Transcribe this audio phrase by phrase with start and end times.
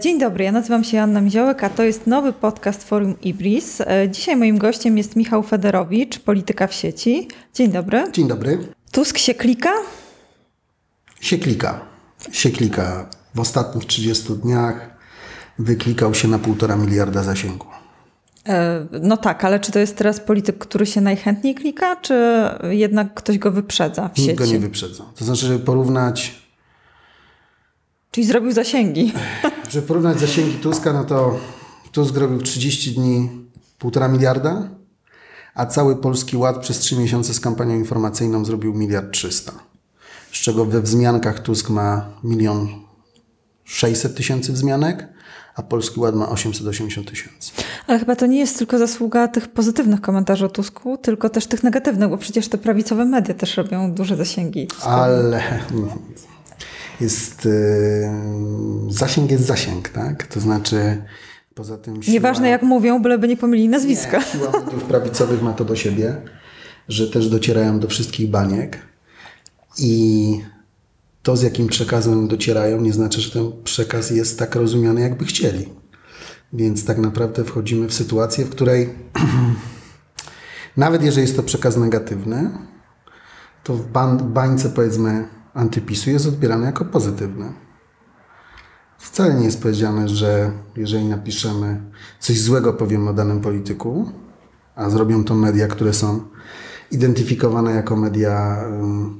[0.00, 3.82] Dzień dobry, ja nazywam się Anna Miziołek, a to jest nowy podcast Forum Ibris.
[4.10, 7.28] Dzisiaj moim gościem jest Michał Federowicz, polityka w sieci.
[7.54, 8.04] Dzień dobry.
[8.12, 8.58] Dzień dobry.
[8.92, 9.70] Tusk się klika?
[11.20, 11.80] Się klika.
[12.32, 13.10] Się klika.
[13.34, 14.90] W ostatnich 30 dniach
[15.58, 17.66] wyklikał się na półtora miliarda zasięgu.
[18.48, 22.14] E, no tak, ale czy to jest teraz polityk, który się najchętniej klika, czy
[22.70, 24.38] jednak ktoś go wyprzedza w Nikt sieci?
[24.38, 25.04] go nie wyprzedza.
[25.16, 26.43] To znaczy, żeby porównać
[28.14, 29.12] Czyli zrobił zasięgi.
[29.70, 31.38] Żeby porównać zasięgi Tuska, no to
[31.92, 33.30] Tusk zrobił w 30 dni
[33.78, 34.68] półtora miliarda,
[35.54, 39.52] a cały Polski Ład przez 3 miesiące z kampanią informacyjną zrobił miliard 300.
[40.32, 42.68] Z czego we wzmiankach Tusk ma milion
[43.64, 45.08] 600 tysięcy wzmianek,
[45.54, 47.52] a Polski Ład ma 880 tysięcy.
[47.86, 51.62] Ale chyba to nie jest tylko zasługa tych pozytywnych komentarzy o Tusku, tylko też tych
[51.62, 54.68] negatywnych, bo przecież te prawicowe media też robią duże zasięgi.
[54.82, 55.42] Ale
[57.00, 60.26] jest yy, zasięg jest zasięg, tak?
[60.26, 61.02] To znaczy
[61.54, 64.18] poza tym siła, Nieważne jak mówią, byleby nie pomylili nazwiska.
[64.18, 66.16] Nie, siła mediów prawicowych ma to do siebie,
[66.88, 68.78] że też docierają do wszystkich baniek
[69.78, 70.40] i
[71.22, 75.68] to z jakim przekazem docierają nie znaczy, że ten przekaz jest tak rozumiany jakby chcieli.
[76.52, 78.94] Więc tak naprawdę wchodzimy w sytuację, w której
[80.76, 82.50] nawet jeżeli jest to przekaz negatywny,
[83.64, 83.86] to w
[84.22, 87.52] bańce powiedzmy antypisu jest odbierane jako pozytywne.
[88.98, 91.80] Wcale nie jest powiedziane, że jeżeli napiszemy
[92.20, 94.12] coś złego, powiemy o danym polityku,
[94.76, 96.20] a zrobią to media, które są
[96.90, 98.64] identyfikowane jako media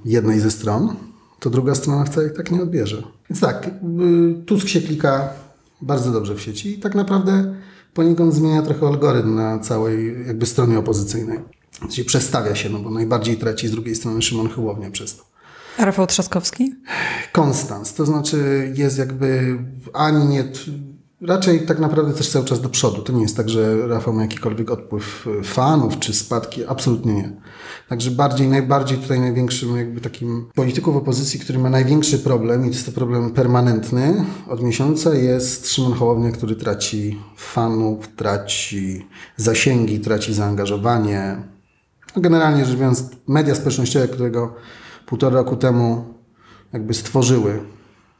[0.04, 0.96] jednej ze stron,
[1.40, 3.02] to druga strona wcale ich tak nie odbierze.
[3.30, 5.28] Więc tak, y, Tusk się klika
[5.82, 7.54] bardzo dobrze w sieci i tak naprawdę
[7.94, 11.38] poniekąd zmienia trochę algorytm na całej jakby stronie opozycyjnej.
[11.90, 15.33] Czyli przestawia się, no bo najbardziej traci z drugiej strony Szymon Hołownia przez to.
[15.78, 16.74] Rafał Trzaskowski?
[17.32, 19.58] Konstans, to znaczy jest jakby
[19.92, 20.44] ani nie,
[21.20, 23.02] raczej tak naprawdę też cały czas do przodu.
[23.02, 27.32] To nie jest tak, że Rafał ma jakikolwiek odpływ fanów czy spadki, absolutnie nie.
[27.88, 32.86] Także bardziej, najbardziej tutaj największym jakby takim polityków opozycji, który ma największy problem i jest
[32.86, 39.06] to problem permanentny od miesiąca jest Szymon Hołownia, który traci fanów, traci
[39.36, 41.36] zasięgi, traci zaangażowanie.
[42.16, 44.54] No generalnie rzecz biorąc, media społecznościowe, którego
[45.06, 46.14] półtora roku temu
[46.72, 47.60] jakby stworzyły,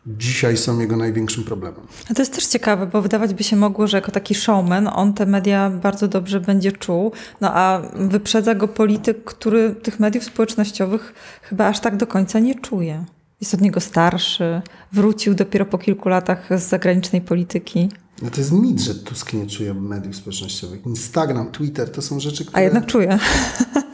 [0.06, 1.80] dzisiaj są jego największym problemem.
[2.10, 5.14] A to jest też ciekawe, bo wydawać by się mogło, że jako taki showman on
[5.14, 11.14] te media bardzo dobrze będzie czuł, no a wyprzedza go polityk, który tych mediów społecznościowych
[11.42, 13.04] chyba aż tak do końca nie czuje.
[13.40, 14.62] Jest od niego starszy,
[14.92, 17.88] wrócił dopiero po kilku latach z zagranicznej polityki.
[18.22, 20.86] No to jest mit, że Tusk nie czuje mediów społecznościowych.
[20.86, 22.58] Instagram, Twitter to są rzeczy, które...
[22.58, 23.18] A jednak czuje.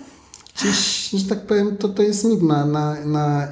[0.61, 2.67] Gdzieś, że tak powiem, to, to jest mit na,
[3.05, 3.49] na,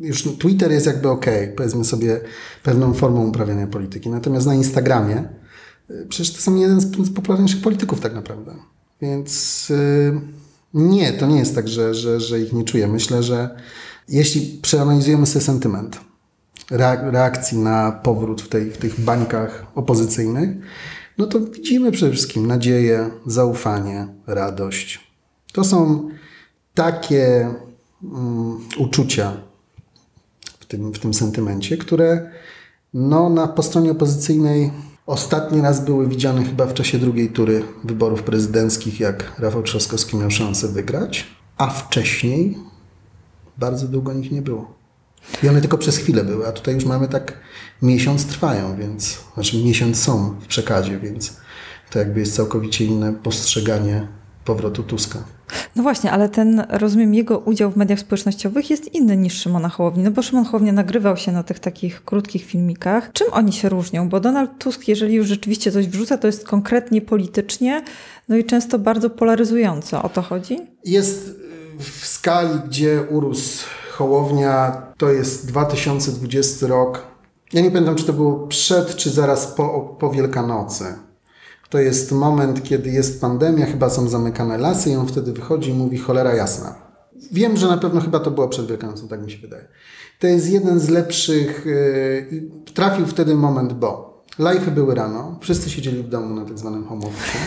[0.00, 1.26] już Twitter jest jakby ok,
[1.56, 2.20] powiedzmy sobie,
[2.62, 4.10] pewną formą uprawiania polityki.
[4.10, 5.28] Natomiast na Instagramie
[5.90, 8.54] y, przecież to są jeden z, popularniejszych polityków tak naprawdę.
[9.02, 10.20] Więc yy,
[10.74, 12.88] nie, to nie jest tak, że, że, że ich nie czuję.
[12.88, 13.56] Myślę, że
[14.08, 16.00] jeśli przeanalizujemy sobie sentyment
[17.12, 20.50] reakcji na powrót w, tej, w tych bańkach opozycyjnych,
[21.18, 25.12] no to widzimy przede wszystkim nadzieję, zaufanie, radość.
[25.52, 26.08] To są
[26.74, 27.54] takie
[28.02, 29.36] um, uczucia
[30.60, 32.30] w tym, w tym sentymencie, które
[32.94, 34.70] no, na, po stronie opozycyjnej
[35.06, 40.30] ostatni raz były widziane chyba w czasie drugiej tury wyborów prezydenckich, jak Rafał Trzaskowski miał
[40.30, 42.58] szansę wygrać, a wcześniej
[43.58, 44.74] bardzo długo nich nie było.
[45.42, 47.38] I one tylko przez chwilę były, a tutaj już mamy tak
[47.82, 51.36] miesiąc trwają, więc, znaczy miesiąc są w przekazie, więc
[51.90, 54.08] to jakby jest całkowicie inne postrzeganie
[54.44, 55.18] powrotu Tuska.
[55.76, 60.04] No właśnie, ale ten, rozumiem, jego udział w mediach społecznościowych jest inny niż Szymona Hołowni,
[60.04, 63.12] no bo Szymon Hołownia nagrywał się na tych takich krótkich filmikach.
[63.12, 64.08] Czym oni się różnią?
[64.08, 67.82] Bo Donald Tusk, jeżeli już rzeczywiście coś wrzuca, to jest konkretnie politycznie,
[68.28, 70.02] no i często bardzo polaryzująco.
[70.02, 70.58] O to chodzi?
[70.84, 71.30] Jest
[71.78, 77.02] w skali, gdzie urósł Hołownia, to jest 2020 rok.
[77.52, 80.84] Ja nie pamiętam, czy to było przed, czy zaraz po, po Wielkanocy.
[81.72, 85.74] To jest moment, kiedy jest pandemia, chyba są zamykane lasy i on wtedy wychodzi i
[85.74, 86.74] mówi cholera jasna.
[87.32, 89.68] Wiem, że na pewno chyba to było przed Wielkanocą, tak mi się wydaje.
[90.18, 96.02] To jest jeden z lepszych, yy, trafił wtedy moment, bo live'y były rano, wszyscy siedzieli
[96.02, 97.38] w domu na tak zwanym home office.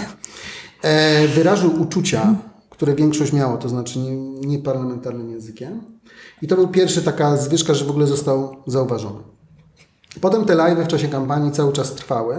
[0.81, 2.35] E, wyrażył uczucia,
[2.69, 3.99] które większość miało, to znaczy
[4.45, 5.81] nieparlamentarnym nie językiem.
[6.41, 9.19] I to był pierwszy taka zwyżka, że w ogóle został zauważony.
[10.21, 12.35] Potem te live'y w czasie kampanii cały czas trwały.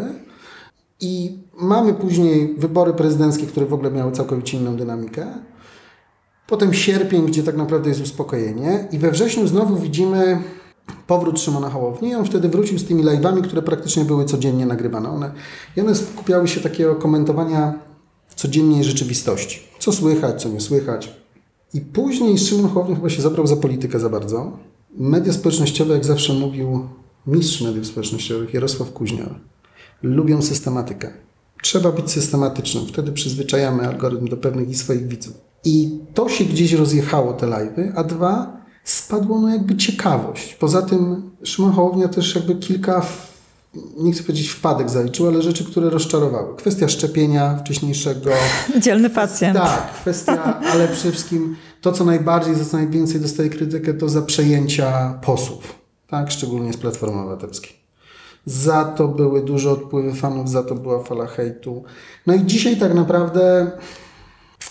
[1.00, 5.26] I mamy później wybory prezydenckie, które w ogóle miały całkowicie inną dynamikę.
[6.46, 8.88] Potem sierpień, gdzie tak naprawdę jest uspokojenie.
[8.92, 10.38] I we wrześniu znowu widzimy
[11.06, 15.10] powrót Szymona Hołowni on wtedy wrócił z tymi live'ami, które praktycznie były codziennie nagrywane.
[15.10, 15.32] One,
[15.76, 17.78] I one skupiały się takiego komentowania
[18.36, 19.60] codziennej rzeczywistości.
[19.78, 21.12] Co słychać, co nie słychać.
[21.74, 24.58] I później Szymon Hołownia chyba się zabrał za politykę za bardzo.
[24.96, 26.88] Media społecznościowe, jak zawsze mówił
[27.26, 29.34] mistrz mediów społecznościowych Jarosław Kuźniar,
[30.02, 31.10] lubią systematykę.
[31.62, 35.34] Trzeba być systematycznym, wtedy przyzwyczajamy algorytm do pewnych i swoich widzów.
[35.64, 40.54] I to się gdzieś rozjechało, te live'y, a dwa, spadło no jakby ciekawość.
[40.54, 43.06] Poza tym Szymon Hołownia też jakby kilka,
[43.98, 46.56] nie chcę powiedzieć wpadek zaliczył, ale rzeczy, które rozczarowały.
[46.56, 48.30] Kwestia szczepienia wcześniejszego.
[48.84, 49.58] Dzielny pacjent.
[49.58, 54.22] Tak, kwestia, ale przede wszystkim to, co najbardziej, za co najwięcej dostaje krytykę, to za
[54.22, 55.74] przejęcia posłów,
[56.06, 57.85] tak, szczególnie z Platformy Obywatelskiej.
[58.46, 61.84] Za to były duże odpływy fanów, za to była fala hejtu.
[62.26, 63.70] No i dzisiaj tak naprawdę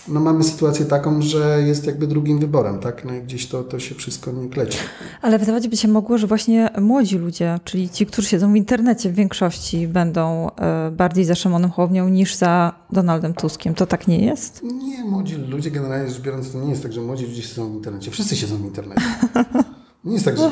[0.08, 3.04] no mamy sytuację taką, że jest jakby drugim wyborem, tak?
[3.04, 4.78] No i gdzieś to, to się wszystko nie kleci.
[5.22, 9.10] Ale wydawać by się mogło, że właśnie młodzi ludzie, czyli ci, którzy siedzą w internecie
[9.10, 13.74] w większości będą e, bardziej za Szymonem Hołownią niż za Donaldem Tuskiem.
[13.74, 14.62] To tak nie jest?
[14.62, 17.74] Nie, młodzi ludzie generalnie rzecz biorąc, to nie jest tak, że młodzi ludzie siedzą w
[17.74, 18.10] internecie.
[18.10, 19.02] Wszyscy siedzą w internecie.
[20.06, 20.50] Nie jest tak, że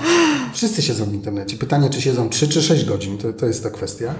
[0.52, 1.56] wszyscy siedzą w internecie.
[1.56, 4.14] Pytanie, czy siedzą 3 czy 6 godzin, to, to jest ta kwestia.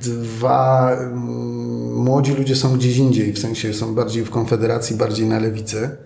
[0.00, 5.38] Dwa, mm, młodzi ludzie są gdzieś indziej, w sensie są bardziej w Konfederacji, bardziej na
[5.38, 5.96] lewicy.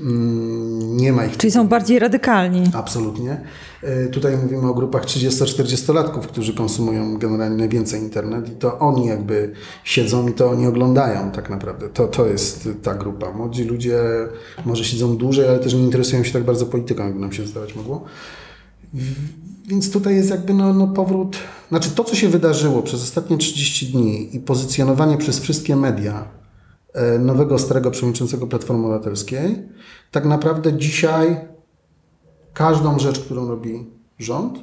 [0.00, 1.36] Mm, nie ma ich.
[1.36, 2.62] Czyli są bardziej radykalni.
[2.72, 3.40] Absolutnie.
[3.82, 9.52] E, tutaj mówimy o grupach 30-40-latków, którzy konsumują generalnie najwięcej internet i to oni jakby
[9.84, 11.88] siedzą i to oni oglądają tak naprawdę.
[11.88, 13.32] To, to jest ta grupa.
[13.32, 14.00] Młodzi ludzie
[14.64, 17.74] może siedzą dłużej, ale też nie interesują się tak bardzo polityką, jakby nam się zdawać
[17.74, 18.04] mogło.
[19.66, 21.36] Więc tutaj jest jakby no, no powrót,
[21.68, 26.24] znaczy to, co się wydarzyło przez ostatnie 30 dni i pozycjonowanie przez wszystkie media
[27.18, 29.62] nowego, starego przewodniczącego Platformy Obywatelskiej,
[30.10, 31.36] tak naprawdę dzisiaj
[32.52, 33.86] każdą rzecz, którą robi
[34.18, 34.58] rząd,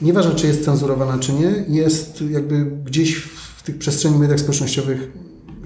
[0.00, 3.16] nieważne czy jest cenzurowana, czy nie, jest jakby gdzieś
[3.56, 5.12] w tych przestrzeni mediach społecznościowych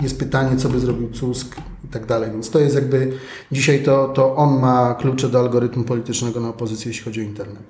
[0.03, 2.31] jest pytanie, co by zrobił Tusk i tak dalej.
[2.31, 3.13] Więc to jest jakby
[3.53, 7.63] dzisiaj to, to on ma klucze do algorytmu politycznego na opozycję, jeśli chodzi o internet.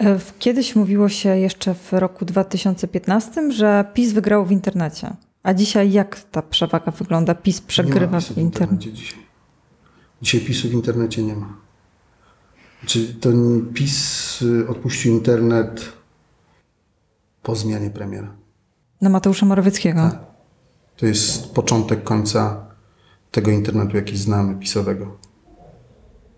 [0.00, 5.16] E, kiedyś mówiło się jeszcze w roku 2015, że PiS wygrał w internecie.
[5.42, 7.34] A dzisiaj jak ta przewaga wygląda?
[7.34, 8.92] PiS przegrywa w internecie.
[8.92, 9.20] Dzisiaj.
[10.22, 11.56] dzisiaj PiSu w internecie nie ma.
[12.86, 13.28] Czy to
[13.74, 15.92] PiS y, odpuścił internet
[17.42, 18.36] po zmianie premiera?
[19.00, 20.00] Na Mateusza Morawieckiego.
[20.00, 20.18] Tak.
[20.96, 22.66] To jest początek końca
[23.30, 25.18] tego internetu, jaki znamy, pisowego.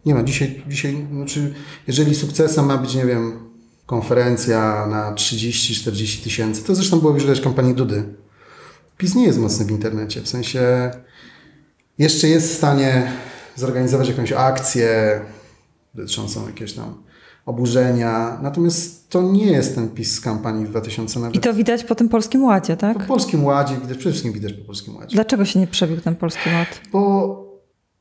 [0.07, 0.23] Nie ma.
[0.23, 1.55] Dzisiaj, dzisiaj znaczy,
[1.87, 3.51] jeżeli sukcesem ma być, nie wiem,
[3.87, 8.15] konferencja na 30-40 tysięcy, to zresztą było już widać kampanii Dudy.
[8.99, 10.91] PiS nie jest mocny w internecie, w sensie
[11.99, 13.13] jeszcze jest w stanie
[13.57, 15.21] zorganizować jakąś akcję
[15.95, 17.05] dotyczącą jakieś tam
[17.47, 18.39] oburzenia.
[18.43, 21.37] Natomiast to nie jest ten PiS z kampanii 2000 nawet.
[21.37, 22.99] I to widać po tym Polskim Ładzie, tak?
[22.99, 25.15] Po Polskim Ładzie, widać, przede wszystkim widać po Polskim Ładzie.
[25.15, 26.81] Dlaczego się nie przebił ten Polski Ład?
[26.93, 27.45] Bo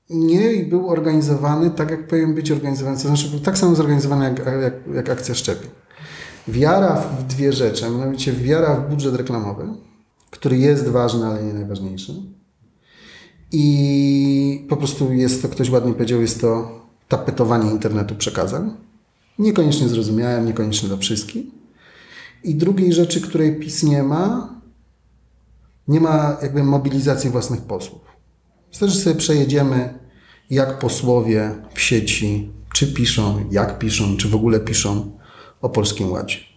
[0.09, 2.97] nie był organizowany tak, jak powinien być organizowany.
[2.97, 5.69] To znaczy, był tak samo zorganizowany jak, jak, jak akcja szczepień.
[6.47, 9.67] Wiara w dwie rzeczy, a mianowicie wiara w budżet reklamowy,
[10.33, 12.13] który jest ważny, ale nie najważniejszy.
[13.51, 18.77] I po prostu jest to, ktoś ładnie powiedział, jest to tapetowanie internetu przekazem.
[19.39, 21.45] Niekoniecznie zrozumiałem, niekoniecznie dla wszystkich.
[22.43, 24.53] I drugiej rzeczy, której PiS nie ma,
[25.87, 28.01] nie ma jakby mobilizacji własnych posłów.
[28.69, 29.99] Wystarczy sobie przejedziemy,
[30.49, 35.17] jak posłowie w sieci, czy piszą, jak piszą, czy w ogóle piszą
[35.61, 36.52] o Polskim Ładzie.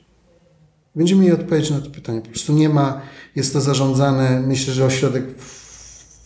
[0.96, 2.20] Będziemy mieli odpowiedź na to pytanie.
[2.20, 3.00] Po prostu nie ma,
[3.36, 5.24] jest to zarządzane, myślę, że ośrodek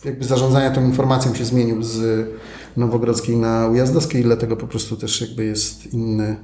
[0.05, 2.27] jakby zarządzania tą informacją się zmienił z
[2.77, 6.35] Nowogrodzkiej na Ujazdowskiej, dlatego po prostu też jakby jest inny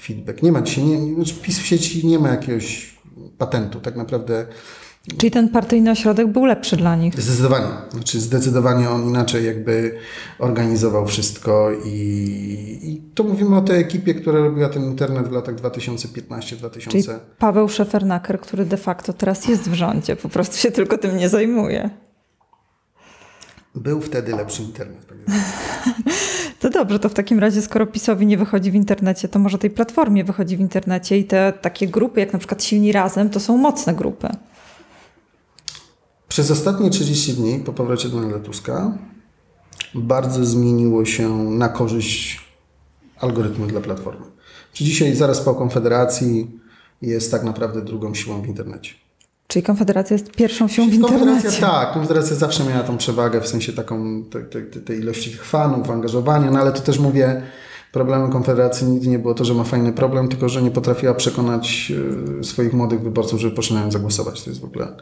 [0.00, 0.42] feedback.
[0.42, 2.94] Nie ma dzisiaj, nie, znaczy PiS w sieci nie ma jakiegoś
[3.38, 3.80] patentu.
[3.80, 4.46] Tak naprawdę
[5.18, 7.20] Czyli ten partyjny ośrodek był lepszy dla nich?
[7.20, 7.66] Zdecydowanie.
[7.90, 9.98] Znaczy zdecydowanie on inaczej jakby
[10.38, 11.88] organizował wszystko i,
[12.82, 16.88] i to mówimy o tej ekipie, która robiła ten internet w latach 2015-2000.
[16.88, 17.04] Czyli
[17.38, 21.28] Paweł Szefernaker, który de facto teraz jest w rządzie, po prostu się tylko tym nie
[21.28, 21.90] zajmuje.
[23.74, 25.06] Był wtedy lepszy internet.
[26.60, 29.70] To dobrze, to w takim razie, skoro PiSowi nie wychodzi w internecie, to może tej
[29.70, 33.56] platformie wychodzi w internecie i te takie grupy, jak na przykład Silni Razem, to są
[33.56, 34.28] mocne grupy.
[36.34, 38.98] Przez ostatnie 30 dni po powrocie Donalda Tuska
[39.94, 42.40] bardzo zmieniło się na korzyść
[43.20, 44.26] algorytmu dla platformy.
[44.72, 46.50] Czy dzisiaj zaraz po Konfederacji
[47.02, 48.94] jest tak naprawdę drugą siłą w internecie.
[49.46, 51.60] Czyli Konfederacja jest pierwszą siłą w internecie.
[51.60, 55.90] Tak, Konfederacja zawsze miała tą przewagę w sensie taką tej, tej, tej ilości tych fanów,
[55.90, 57.42] angażowania, no ale to też mówię
[57.94, 61.92] problemem Konfederacji nigdy nie było to, że ma fajny problem, tylko że nie potrafiła przekonać
[62.40, 64.42] e, swoich młodych wyborców, żeby poszli zagłosować.
[64.42, 64.96] To jest w ogóle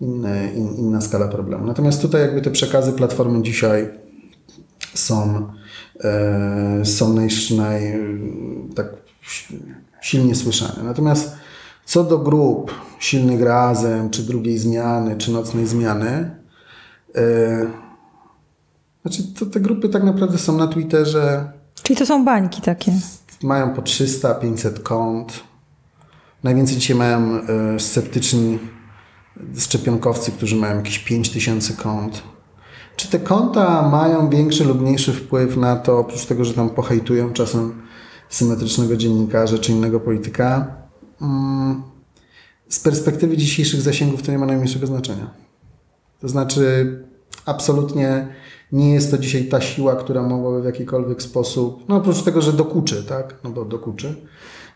[0.00, 1.66] inny, in, inna skala problemu.
[1.66, 3.88] Natomiast tutaj jakby te przekazy Platformy dzisiaj
[4.94, 5.48] są,
[6.04, 7.98] e, są naj, naj,
[8.74, 8.86] tak
[10.00, 10.82] silnie słyszane.
[10.82, 11.36] Natomiast
[11.84, 16.30] co do grup silnych razem, czy drugiej zmiany, czy nocnej zmiany,
[17.14, 17.66] e,
[19.02, 21.55] znaczy to te grupy tak naprawdę są na Twitterze.
[21.86, 22.92] Czyli to są bańki takie.
[23.42, 25.44] Mają po 300-500 kont.
[26.42, 28.58] Najwięcej dzisiaj mają e, sceptyczni
[29.58, 32.22] szczepionkowcy, którzy mają jakieś 5000 kont.
[32.96, 37.32] Czy te konta mają większy lub mniejszy wpływ na to, oprócz tego, że tam pohejtują
[37.32, 37.82] czasem
[38.28, 40.76] symetrycznego dziennikarza czy innego polityka?
[41.20, 41.82] Mm,
[42.68, 45.30] z perspektywy dzisiejszych zasięgów to nie ma najmniejszego znaczenia.
[46.20, 46.92] To znaczy,
[47.44, 48.26] absolutnie
[48.72, 52.52] nie jest to dzisiaj ta siła, która mogłaby w jakikolwiek sposób, no oprócz tego, że
[52.52, 54.14] dokuczy, tak, no bo dokuczy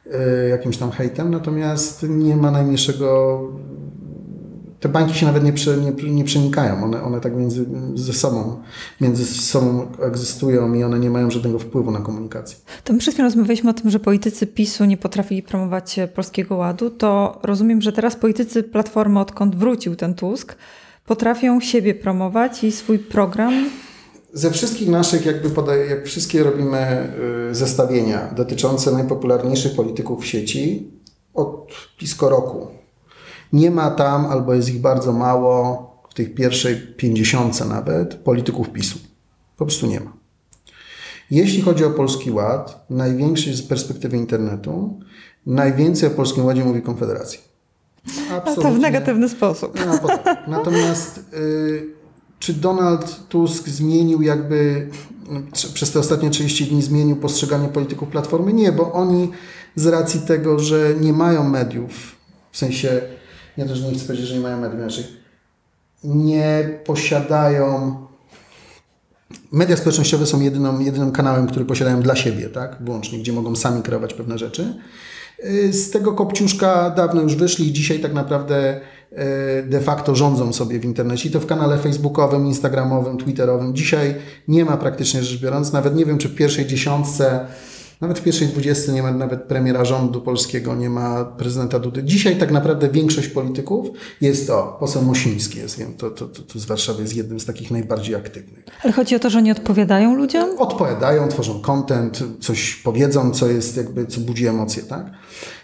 [0.07, 0.13] yy,
[0.49, 3.41] jakimś tam hejtem, natomiast nie ma najmniejszego
[4.81, 6.85] te bańki się nawet nie, prze, nie, nie przenikają.
[6.85, 8.63] One, one tak między ze sobą,
[9.01, 12.59] między sobą egzystują i one nie mają żadnego wpływu na komunikację.
[12.85, 16.91] To my przed chwilą rozmawialiśmy o tym, że politycy PiSu nie potrafili promować Polskiego Ładu.
[16.91, 20.57] To rozumiem, że teraz politycy Platformy, odkąd wrócił ten Tusk,
[21.07, 23.71] potrafią siebie promować i swój program
[24.33, 27.13] ze wszystkich naszych, jakby podaje, jak wszystkie robimy
[27.51, 30.91] y, zestawienia dotyczące najpopularniejszych polityków w sieci
[31.35, 32.81] od blisko roku
[33.53, 38.99] nie ma tam, albo jest ich bardzo mało, w tych pierwszej pięćdziesiątce nawet, polityków PiSu.
[39.57, 40.13] Po prostu nie ma.
[41.31, 45.01] Jeśli chodzi o Polski Ład, największy z perspektywy internetu,
[45.47, 47.41] najwięcej o Polskim Ładzie mówi Konfederacja.
[48.07, 48.53] Absolutnie.
[48.53, 49.79] A to w negatywny sposób.
[49.87, 50.09] No,
[50.49, 51.87] Natomiast y,
[52.39, 54.89] czy Donald Tusk zmienił jakby
[55.75, 58.53] przez te ostatnie 30 dni zmienił postrzeganie polityków Platformy?
[58.53, 59.31] Nie, bo oni
[59.77, 62.17] z racji tego, że nie mają mediów,
[62.53, 63.01] w sensie
[63.59, 65.21] nie to, że nie chcę powiedzieć, że nie mają mediów, znaczy
[66.05, 67.97] nie posiadają
[69.53, 72.77] Media społecznościowe są jedyną, jedynym kanałem, który posiadają dla siebie, tak?
[72.81, 74.75] Wyłącznie, gdzie mogą sami kreować pewne rzeczy.
[75.45, 78.81] Y, z tego kopciuszka dawno już wyszli i dzisiaj tak naprawdę
[79.13, 79.17] y,
[79.63, 81.29] de facto rządzą sobie w internecie.
[81.29, 83.75] I to w kanale facebookowym, instagramowym, twitterowym.
[83.75, 84.15] Dzisiaj
[84.49, 87.47] nie ma praktycznie rzecz biorąc, nawet nie wiem, czy w pierwszej dziesiątce
[88.01, 92.05] nawet w pierwszej dwudziestce nie ma nawet premiera rządu polskiego, nie ma prezydenta Dudy.
[92.05, 93.89] Dzisiaj tak naprawdę większość polityków
[94.21, 97.47] jest to, poseł Mosiński jest, wiem, to, to, to, to z Warszawy jest jednym z
[97.47, 98.65] takich najbardziej aktywnych.
[98.83, 100.59] Ale chodzi o to, że nie odpowiadają ludziom?
[100.59, 105.11] Odpowiadają, tworzą content, coś powiedzą, co jest jakby, co budzi emocje, tak?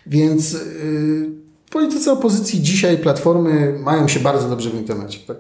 [0.07, 1.31] Więc yy,
[1.71, 5.37] politycy opozycji dzisiaj, platformy mają się bardzo dobrze w internecie, tak?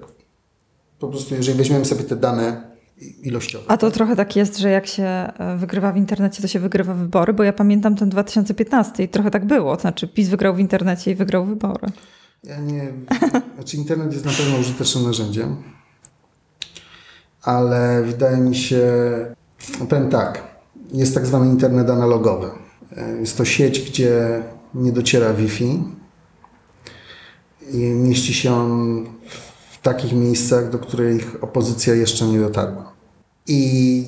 [0.99, 2.76] Po prostu jeżeli weźmiemy sobie te dane
[3.23, 3.65] ilościowe.
[3.69, 3.95] A to tak?
[3.95, 7.43] trochę tak jest, że jak się e, wygrywa w internecie, to się wygrywa wybory, bo
[7.43, 9.77] ja pamiętam ten 2015 i trochę tak było.
[9.77, 11.89] To znaczy PiS wygrał w internecie i wygrał wybory.
[12.45, 12.93] Ja nie...
[13.55, 15.57] Znaczy internet jest na pewno użytecznym narzędziem,
[17.43, 18.87] ale wydaje mi się...
[19.89, 20.43] Powiem tak,
[20.93, 22.51] jest tak zwany internet analogowy.
[22.97, 24.43] E, jest to sieć, gdzie
[24.75, 25.85] nie dociera Wi-Fi
[27.73, 29.05] i mieści się on
[29.87, 32.93] takich miejscach, do których opozycja jeszcze nie dotarła.
[33.47, 34.05] I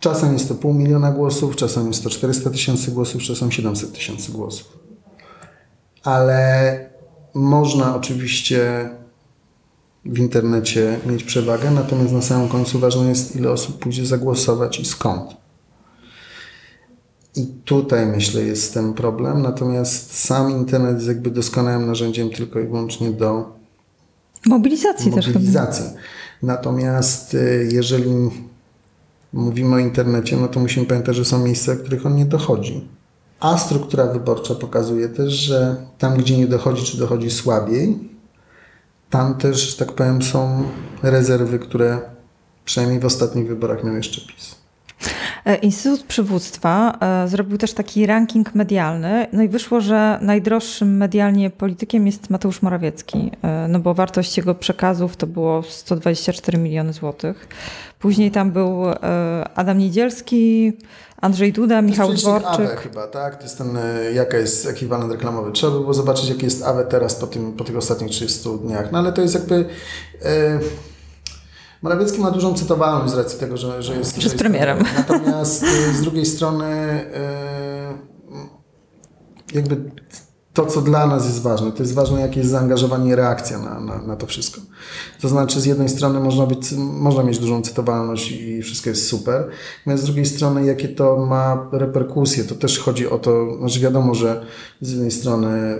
[0.00, 4.32] czasem jest to pół miliona głosów, czasem jest to 400 tysięcy głosów, czasem 700 tysięcy
[4.32, 4.78] głosów.
[6.02, 6.90] Ale
[7.34, 8.90] można oczywiście
[10.04, 14.84] w internecie mieć przewagę, natomiast na samym końcu ważne jest, ile osób pójdzie zagłosować i
[14.84, 15.36] skąd.
[17.36, 22.66] I tutaj myślę jest ten problem, natomiast sam internet jest jakby doskonałym narzędziem tylko i
[22.66, 23.55] wyłącznie do
[24.46, 25.84] mobilizacji, mobilizacji.
[25.84, 25.94] też.
[26.42, 28.10] Natomiast y, jeżeli
[29.32, 32.88] mówimy o internecie, no to musimy pamiętać, że są miejsca, w których on nie dochodzi.
[33.40, 37.98] A struktura wyborcza pokazuje też, że tam, gdzie nie dochodzi, czy dochodzi słabiej,
[39.10, 40.62] tam też, że tak powiem, są
[41.02, 42.00] rezerwy, które
[42.64, 44.65] przynajmniej w ostatnich wyborach miał jeszcze PiS.
[45.46, 51.50] E, Instytut Przywództwa e, zrobił też taki ranking medialny, no i wyszło, że najdroższym medialnie
[51.50, 57.48] politykiem jest Mateusz Morawiecki, e, no bo wartość jego przekazów to było 124 miliony złotych.
[57.98, 58.82] Później tam był
[59.54, 60.72] Adam Niedzielski,
[61.20, 62.48] Andrzej Duda, Michał Dworczyk.
[62.48, 63.36] AWE chyba, tak?
[63.36, 63.78] To jest ten,
[64.14, 65.52] jaka jest ekwiwalent reklamowy.
[65.52, 68.92] Trzeba by było zobaczyć, jaki jest AWE teraz po, tym, po tych ostatnich 30 dniach.
[68.92, 69.64] No ale to jest jakby...
[71.86, 74.16] Morawiecki ma dużą cytowalność z racji tego, że, że jest...
[74.16, 74.78] Że jest premierem.
[74.96, 76.66] Natomiast y, z drugiej strony
[79.52, 79.90] y, jakby
[80.52, 81.72] to, co dla nas jest ważne.
[81.72, 84.60] To jest ważne, jakie jest zaangażowanie i reakcja na, na, na to wszystko.
[85.20, 89.48] To znaczy, z jednej strony można, być, można mieć dużą cytowalność i wszystko jest super,
[89.78, 94.14] natomiast z drugiej strony, jakie to ma reperkusje, to też chodzi o to, znaczy wiadomo,
[94.14, 94.46] że
[94.80, 95.78] z jednej strony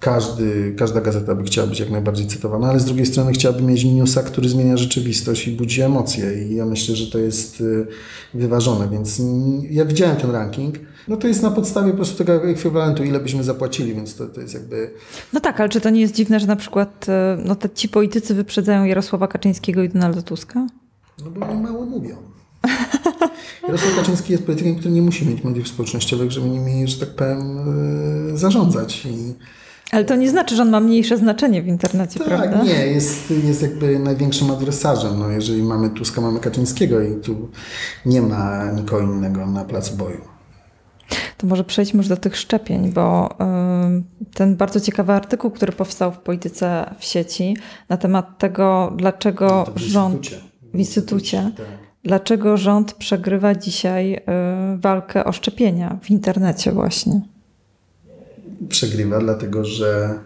[0.00, 3.84] każdy, każda gazeta by chciała być jak najbardziej cytowana, ale z drugiej strony chciałaby mieć
[3.84, 7.86] newsa, który zmienia rzeczywistość i budzi emocje i ja myślę, że to jest y,
[8.34, 9.22] wyważone, więc
[9.70, 10.78] ja widziałem ten ranking,
[11.08, 14.40] no to jest na podstawie po prostu tego ekwiwalentu, ile byśmy zapłacili, więc to, to
[14.40, 14.90] jest jakby...
[15.32, 17.12] No tak, ale czy to nie jest dziwne, że na przykład y,
[17.44, 20.66] no, te, ci politycy wyprzedzają Jarosława Kaczyńskiego i Donalda Tuska?
[21.24, 22.16] No bo oni mało mówią.
[23.66, 27.58] Jarosław Kaczyński jest politykiem, który nie musi mieć mediów społecznościowych, żeby nimi, że tak powiem,
[28.34, 29.34] y, zarządzać i
[29.90, 32.58] ale to nie znaczy, że on ma mniejsze znaczenie w internecie, tak, prawda?
[32.58, 35.18] Tak, nie, jest, jest jakby największym adwersarzem.
[35.18, 37.48] No, jeżeli mamy Tuska, mamy Kaczyńskiego i tu
[38.06, 40.20] nie ma nikogo innego na placu boju.
[41.36, 43.36] To może przejdźmy już do tych szczepień, bo
[44.34, 47.56] ten bardzo ciekawy artykuł, który powstał w polityce w sieci
[47.88, 51.66] na temat tego, dlaczego no w rząd w instytucie, w instytucie tak.
[52.02, 54.20] dlaczego rząd przegrywa dzisiaj y,
[54.78, 57.20] walkę o szczepienia w internecie właśnie
[58.68, 60.18] przegrywa, dlatego że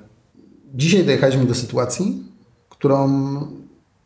[0.74, 2.22] dzisiaj dojechaliśmy do sytuacji,
[2.68, 3.08] którą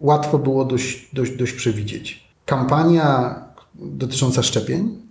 [0.01, 2.29] łatwo było dość, dość, dość przewidzieć.
[2.47, 3.35] Kampania
[3.75, 5.03] dotycząca szczepień,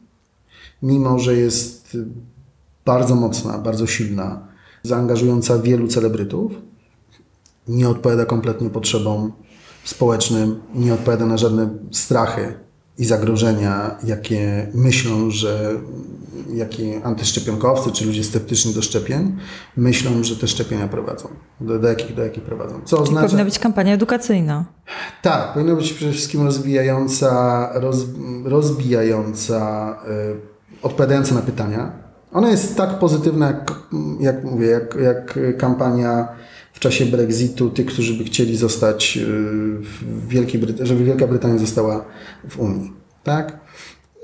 [0.82, 1.98] mimo że jest
[2.86, 4.48] bardzo mocna, bardzo silna,
[4.84, 6.52] zaangażująca wielu celebrytów,
[7.68, 9.32] nie odpowiada kompletnie potrzebom
[9.84, 12.65] społecznym, nie odpowiada na żadne strachy
[12.98, 15.76] i zagrożenia, jakie myślą, że
[16.54, 19.38] jakie antyszczepionkowcy czy ludzie sceptyczni do szczepień
[19.78, 21.28] myślą, że te szczepienia prowadzą.
[21.62, 22.82] Do, do, jakich, do jakich prowadzą.
[22.86, 23.26] Co oznacza...
[23.26, 24.66] Powinna być kampania edukacyjna.
[25.22, 27.98] Tak, powinna być przede wszystkim rozwijająca, roz,
[28.46, 30.36] rozbijająca, yy,
[30.82, 31.92] odpowiadająca na pytania.
[32.34, 33.74] Ona jest tak pozytywna, jak,
[34.20, 36.28] jak mówię, jak, jak kampania
[36.76, 39.26] w czasie Brexitu tych, którzy by chcieli zostać y,
[39.80, 42.06] w Wielkiej Brytanii, żeby Wielka Brytania została
[42.50, 42.94] w Unii.
[43.24, 43.60] Tak?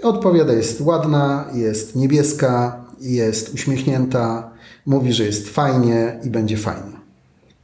[0.04, 4.52] Odpowiada, jest ładna, jest niebieska, jest uśmiechnięta,
[4.86, 6.98] mówi, że jest fajnie i będzie fajnie.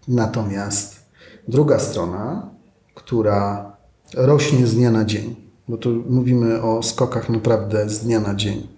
[0.07, 0.99] Natomiast
[1.47, 2.49] druga strona,
[2.95, 3.71] która
[4.13, 5.35] rośnie z dnia na dzień,
[5.67, 8.76] bo tu mówimy o skokach naprawdę z dnia na dzień.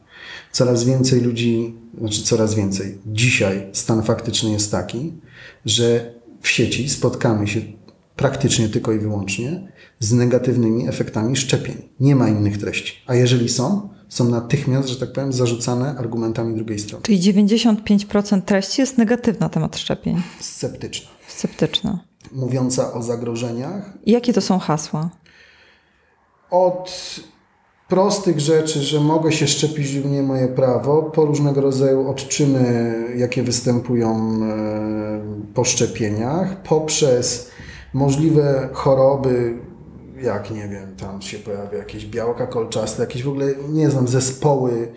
[0.52, 2.98] Coraz więcej ludzi, znaczy coraz więcej.
[3.06, 5.14] Dzisiaj stan faktyczny jest taki,
[5.66, 7.62] że w sieci spotkamy się
[8.16, 11.76] praktycznie tylko i wyłącznie z negatywnymi efektami szczepień.
[12.00, 12.94] Nie ma innych treści.
[13.08, 17.04] A jeżeli są, są natychmiast, że tak powiem, zarzucane argumentami drugiej strony.
[17.04, 20.22] Czyli 95% treści jest negatywna na temat szczepień.
[20.40, 21.10] Sceptyczna.
[21.28, 22.00] Sceptyczna.
[22.32, 23.94] Mówiąca o zagrożeniach.
[24.06, 25.10] I jakie to są hasła?
[26.50, 27.20] Od
[27.90, 33.44] prostych rzeczy, że mogę się szczepić lub nie moje prawo, po różnego rodzaju odczyny, jakie
[33.44, 35.20] występują e,
[35.54, 37.52] po szczepieniach, poprzez
[37.94, 39.58] możliwe choroby,
[40.22, 44.92] jak nie wiem, tam się pojawia jakieś białka kolczaste, jakieś w ogóle, nie znam, zespoły.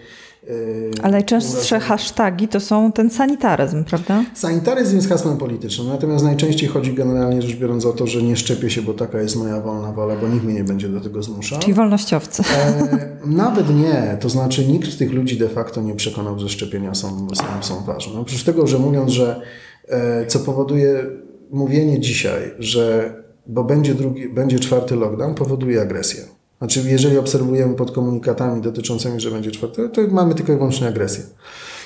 [0.49, 4.25] Yy, Ale najczęstsze hasztagi to są ten sanitaryzm, prawda?
[4.35, 8.71] Sanitaryzm jest hasłem politycznym, natomiast najczęściej chodzi generalnie rzecz biorąc o to, że nie szczepię
[8.71, 11.59] się, bo taka jest moja wolna wola, bo nikt mnie nie będzie do tego zmuszał.
[11.59, 12.43] Czyli wolnościowcy.
[12.57, 17.29] E, nawet nie, to znaczy nikt tych ludzi de facto nie przekonał, że szczepienia są,
[17.35, 18.21] są, są ważne.
[18.21, 19.41] Oprócz tego, że mówiąc, że
[19.89, 21.05] e, co powoduje
[21.51, 23.15] mówienie dzisiaj, że
[23.47, 26.23] bo będzie, drugi, będzie czwarty lockdown, powoduje agresję.
[26.59, 31.25] Znaczy, jeżeli obserwujemy pod komunikatami dotyczącymi, że będzie czwarty, to mamy tylko i wyłącznie agresję.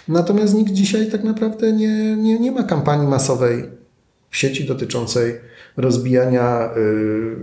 [0.09, 3.65] Natomiast nikt dzisiaj tak naprawdę nie, nie, nie ma kampanii masowej
[4.31, 5.35] w sieci dotyczącej
[5.77, 6.71] rozbijania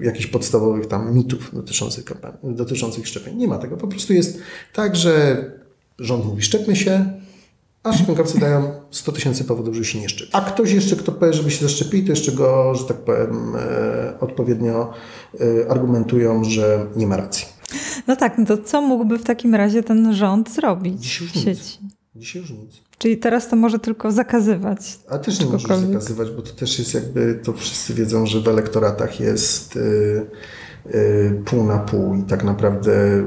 [0.02, 3.38] y, jakichś podstawowych tam mitów dotyczących, kampanii, dotyczących szczepień.
[3.38, 3.78] Nie ma tego.
[3.78, 4.40] Po prostu jest
[4.74, 5.46] tak, że
[6.00, 7.06] rząd mówi szczepmy się,
[7.84, 10.36] a szczepionkowcy dają 100 tysięcy powodów, żeby się nie szczepić.
[10.36, 14.20] A ktoś jeszcze, kto powie, żeby się zaszczepili, to jeszcze go, że tak powiem, e,
[14.20, 14.94] odpowiednio
[15.40, 17.46] e, argumentują, że nie ma racji.
[18.08, 21.40] No tak, no to co mógłby w takim razie ten rząd zrobić Dzisiaj już w
[21.40, 21.80] sieci?
[21.84, 21.94] Nic.
[22.16, 22.82] Dzisiaj już nic.
[22.98, 25.00] Czyli teraz to może tylko zakazywać.
[25.10, 28.48] A też nie może zakazywać, bo to też jest jakby, to wszyscy wiedzą, że w
[28.48, 30.26] elektoratach jest yy,
[31.46, 33.24] pół na pół i tak naprawdę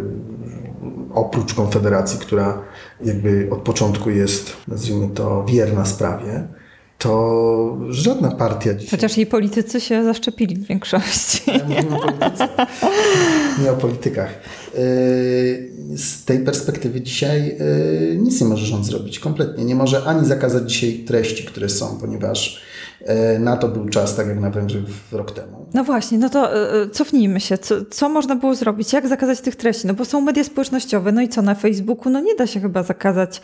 [1.15, 2.63] oprócz Konfederacji, która
[3.05, 6.49] jakby od początku jest, nazwijmy to, wierna sprawie,
[6.99, 8.91] to żadna partia dzisiaj...
[8.91, 11.43] Chociaż jej politycy się zaszczepili w większości.
[11.47, 12.49] Ja mówię o polityce,
[13.63, 14.41] nie o politykach.
[15.97, 17.57] z tej perspektywy dzisiaj
[18.19, 19.65] nic nie może rząd zrobić kompletnie.
[19.65, 22.63] Nie może ani zakazać dzisiaj treści, które są, ponieważ
[23.39, 25.67] na to był czas, tak jak na Węgrzech rok temu.
[25.75, 26.51] No właśnie, no to
[26.93, 27.59] cofnijmy się.
[27.59, 28.93] Co, co można było zrobić?
[28.93, 29.87] Jak zakazać tych treści?
[29.87, 32.13] No bo są media społecznościowe, no i co na Facebooku?
[32.13, 33.41] No nie da się chyba zakazać,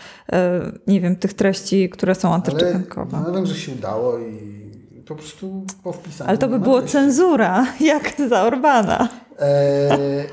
[0.87, 3.17] nie wiem, tych treści, które są antyszczepionkowe.
[3.17, 4.63] Ale na Węgrzech się udało i
[5.09, 6.29] po prostu po wpisaniu.
[6.29, 9.09] Ale to by było cenzura, jak za Orbana.
[9.39, 10.25] E,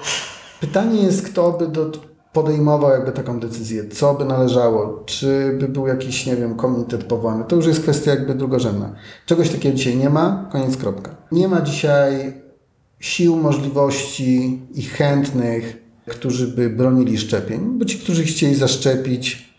[0.60, 1.92] pytanie jest, kto by do,
[2.34, 7.44] podejmował jakby taką decyzję, co by należało, czy by był jakiś, nie wiem, komitet powołany.
[7.48, 8.96] To już jest kwestia jakby drugorzędna.
[9.26, 11.16] Czegoś takiego dzisiaj nie ma, koniec kropka.
[11.32, 12.34] Nie ma dzisiaj
[13.00, 19.50] sił, możliwości i chętnych, którzy by bronili szczepień, bo ci, którzy chcieli zaszczepić,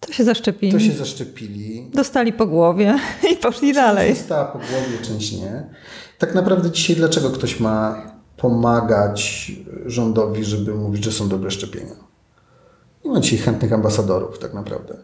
[0.00, 0.72] to się zaszczepili.
[0.72, 1.90] To się zaszczepili.
[1.94, 2.98] Dostali po głowie
[3.32, 4.14] i poszli część dalej.
[4.14, 5.64] Dostała po głowie, część nie.
[6.18, 8.02] Tak naprawdę dzisiaj dlaczego ktoś ma
[8.36, 9.52] pomagać
[9.86, 12.03] rządowi, żeby mówić, że są dobre szczepienia?
[13.04, 14.96] Nie ma dzisiaj chętnych ambasadorów tak naprawdę.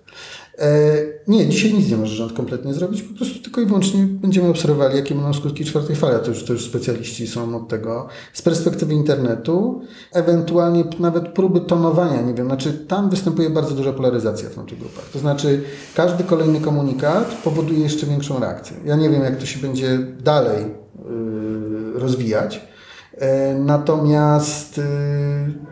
[0.59, 0.93] E,
[1.29, 4.97] nie, dzisiaj nic nie może rząd kompletnie zrobić, po prostu tylko i wyłącznie będziemy obserwowali,
[4.97, 8.09] jakie będą skutki czwartej fali, a to już, to już specjaliści są od tego.
[8.33, 9.83] Z perspektywy internetu,
[10.13, 15.05] ewentualnie nawet próby tonowania, nie wiem, znaczy tam występuje bardzo duża polaryzacja w tych grupach.
[15.13, 15.63] To znaczy
[15.95, 18.77] każdy kolejny komunikat powoduje jeszcze większą reakcję.
[18.85, 22.70] Ja nie wiem, jak to się będzie dalej yy, rozwijać,
[23.59, 24.83] Natomiast y,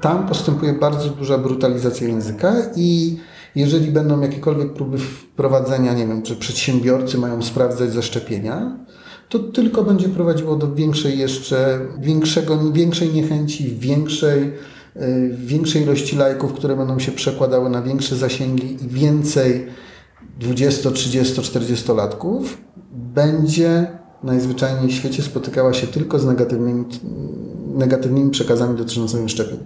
[0.00, 3.18] tam postępuje bardzo duża brutalizacja języka i
[3.54, 8.76] jeżeli będą jakiekolwiek próby wprowadzenia, nie wiem, czy przedsiębiorcy mają sprawdzać zaszczepienia,
[9.28, 14.52] to tylko będzie prowadziło do większej jeszcze, większego, większej niechęci, większej,
[14.96, 19.66] y, większej ilości lajków, które będą się przekładały na większe zasięgi i więcej
[20.40, 22.58] 20, 30, 40 latków
[22.92, 26.85] będzie najzwyczajniej w świecie spotykała się tylko z negatywnymi,
[27.74, 29.59] negatywnymi przekazami dotyczącymi szczepień.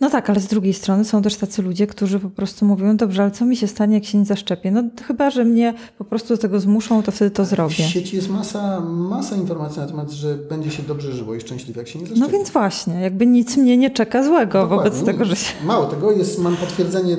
[0.00, 3.22] No tak, ale z drugiej strony są też tacy ludzie, którzy po prostu mówią, dobrze,
[3.22, 4.70] ale co mi się stanie, jak się nie zaszczepię?
[4.70, 7.74] No chyba, że mnie po prostu do tego zmuszą, to wtedy to zrobię.
[7.74, 11.78] W sieci jest masa, masa informacji na temat, że będzie się dobrze żyło i szczęśliwie,
[11.78, 12.20] jak się nie zaszczepi.
[12.20, 14.90] No więc właśnie, jakby nic mnie nie czeka złego Dokładnie.
[14.90, 15.52] wobec tego, że się...
[15.64, 17.16] Mało tego, jest, mam potwierdzenie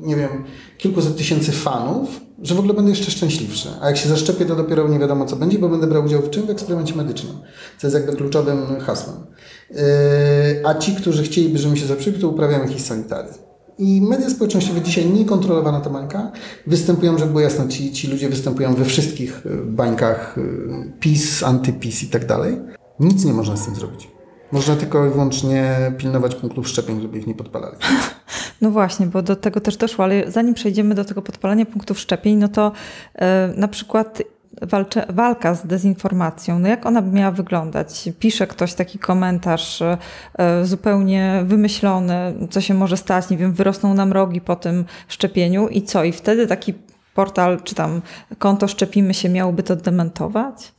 [0.00, 0.44] nie wiem,
[0.78, 3.68] kilkuset tysięcy fanów, że w ogóle będę jeszcze szczęśliwszy.
[3.80, 6.30] A jak się zaszczepię, to dopiero nie wiadomo, co będzie, bo będę brał udział w
[6.30, 6.46] czym?
[6.46, 7.36] W eksperymencie medycznym.
[7.78, 9.16] Co jest jakby kluczowym hasłem.
[9.70, 9.78] Yy,
[10.64, 13.38] a ci, którzy chcieliby, żebym się zaszczepił, to uprawiają jakiś sanitaryzm.
[13.78, 16.32] I media społecznościowe dzisiaj niekontrolowana ta bańka
[16.66, 22.02] występują, żeby było jasne, ci, ci ludzie występują we wszystkich yy, bańkach yy, PiS, antyPiS
[22.02, 22.58] i tak dalej.
[23.00, 24.11] Nic nie można z tym zrobić.
[24.52, 27.76] Można tylko i wyłącznie pilnować punktów szczepień, żeby ich nie podpalali.
[28.60, 32.36] No właśnie, bo do tego też doszło, ale zanim przejdziemy do tego podpalania punktów szczepień,
[32.36, 32.72] no to
[33.14, 34.22] yy, na przykład
[34.62, 38.08] walcze, walka z dezinformacją, no jak ona by miała wyglądać?
[38.18, 44.12] Pisze ktoś taki komentarz yy, zupełnie wymyślony, co się może stać, nie wiem, wyrosną nam
[44.12, 46.04] rogi po tym szczepieniu i co?
[46.04, 46.74] I wtedy taki
[47.14, 48.02] portal, czy tam
[48.38, 50.72] konto Szczepimy się miałoby to dementować?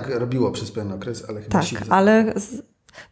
[0.00, 2.62] Tak robiło przez pewien okres, ale chyba Tak, ale z...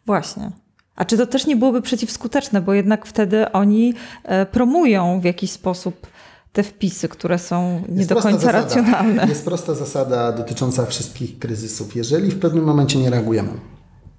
[0.05, 0.51] właśnie.
[0.95, 5.51] A czy to też nie byłoby przeciwskuteczne, bo jednak wtedy oni e, promują w jakiś
[5.51, 6.07] sposób
[6.53, 8.61] te wpisy, które są nie jest do końca zasada.
[8.61, 9.25] racjonalne.
[9.29, 11.95] Jest prosta zasada dotycząca wszystkich kryzysów.
[11.95, 13.49] Jeżeli w pewnym momencie nie reagujemy,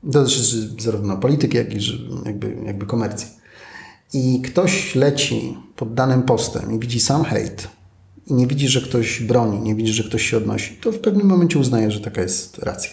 [0.02, 0.42] to dotyczy
[0.78, 1.78] zarówno polityki, jak i
[2.26, 3.28] jakby, jakby komercji,
[4.12, 7.68] i ktoś leci pod danym postem i widzi sam hejt,
[8.32, 11.26] i nie widzi, że ktoś broni, nie widzi, że ktoś się odnosi, to w pewnym
[11.26, 12.90] momencie uznaje, że taka jest racja.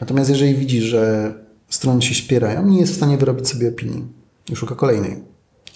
[0.00, 1.34] Natomiast jeżeli widzi, że
[1.68, 4.04] strony się spierają, nie jest w stanie wyrobić sobie opinii
[4.52, 5.16] i szuka kolejnej.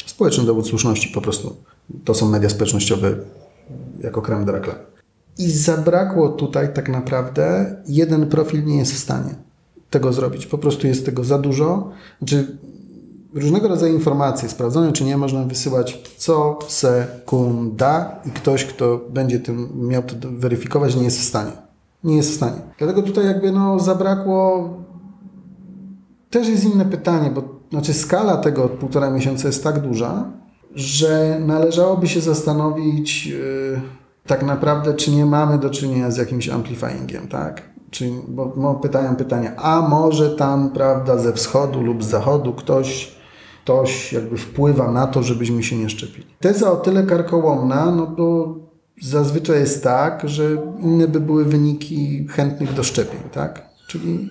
[0.06, 1.56] Społeczny dowód słuszności po prostu.
[2.04, 3.16] To są media społecznościowe
[4.00, 4.78] jako krem reklamy.
[5.38, 9.34] I zabrakło tutaj tak naprawdę, jeden profil nie jest w stanie
[9.90, 10.46] tego zrobić.
[10.46, 11.92] Po prostu jest tego za dużo.
[12.18, 12.56] Znaczy,
[13.36, 19.68] różnego rodzaju informacje, sprawdzone czy nie, można wysyłać co sekunda i ktoś, kto będzie tym
[19.88, 21.52] miał to weryfikować, nie jest w stanie.
[22.04, 22.56] Nie jest w stanie.
[22.78, 24.70] Dlatego tutaj jakby no, zabrakło
[26.30, 30.24] też jest inne pytanie, bo znaczy skala tego od półtora miesiąca jest tak duża,
[30.74, 33.80] że należałoby się zastanowić yy,
[34.26, 37.62] tak naprawdę, czy nie mamy do czynienia z jakimś amplifyingiem, tak?
[37.90, 43.15] Czy, bo, bo pytają pytania, a może tam, prawda, ze wschodu lub z zachodu ktoś,
[43.66, 46.26] ktoś jakby wpływa na to, żebyśmy się nie szczepili.
[46.40, 48.56] Teza o tyle karkołomna, no bo
[49.02, 53.68] zazwyczaj jest tak, że inne by były wyniki chętnych do szczepień, tak?
[53.88, 54.30] Czyli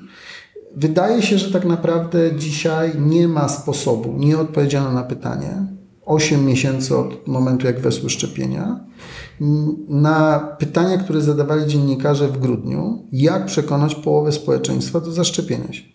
[0.77, 5.67] Wydaje się, że tak naprawdę dzisiaj nie ma sposobu, nie odpowiedziano na pytanie,
[6.05, 8.79] 8 miesięcy od momentu, jak wesły szczepienia,
[9.89, 15.94] na pytania, które zadawali dziennikarze w grudniu, jak przekonać połowę społeczeństwa do zaszczepienia się.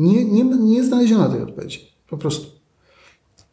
[0.00, 1.92] Nie, nie, nie znaleziono tej odpowiedzi.
[2.08, 2.46] Po prostu.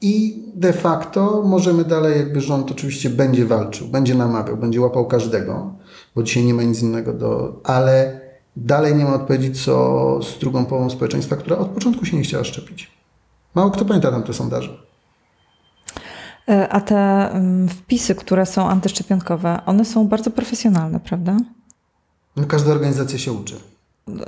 [0.01, 5.73] I de facto możemy dalej, jakby rząd oczywiście będzie walczył, będzie namawiał, będzie łapał każdego,
[6.15, 7.61] bo dzisiaj nie ma nic innego do.
[7.63, 8.21] Ale
[8.55, 12.43] dalej nie ma odpowiedzi, co z drugą połową społeczeństwa, która od początku się nie chciała
[12.43, 12.91] szczepić.
[13.55, 14.77] Mało kto pamięta tam te sondaże.
[16.49, 21.37] E, a te mm, wpisy, które są antyszczepionkowe, one są bardzo profesjonalne, prawda?
[22.35, 23.55] No, każda organizacja się uczy.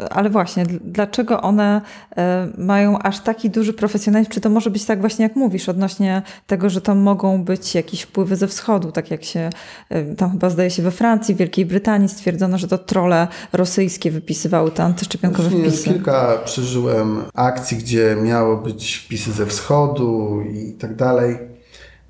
[0.09, 1.81] Ale właśnie, dlaczego one
[2.17, 4.31] e, mają aż taki duży profesjonalizm?
[4.31, 8.01] Czy to może być tak właśnie, jak mówisz, odnośnie tego, że to mogą być jakieś
[8.01, 9.49] wpływy ze wschodu, tak jak się
[9.89, 14.11] e, tam chyba zdaje się we Francji, w Wielkiej Brytanii stwierdzono, że to trole rosyjskie
[14.11, 15.83] wypisywały te antyszczepionkowe Właśnie wpisy.
[15.83, 21.37] Kilka przeżyłem akcji, gdzie miało być wpisy ze wschodu i tak dalej.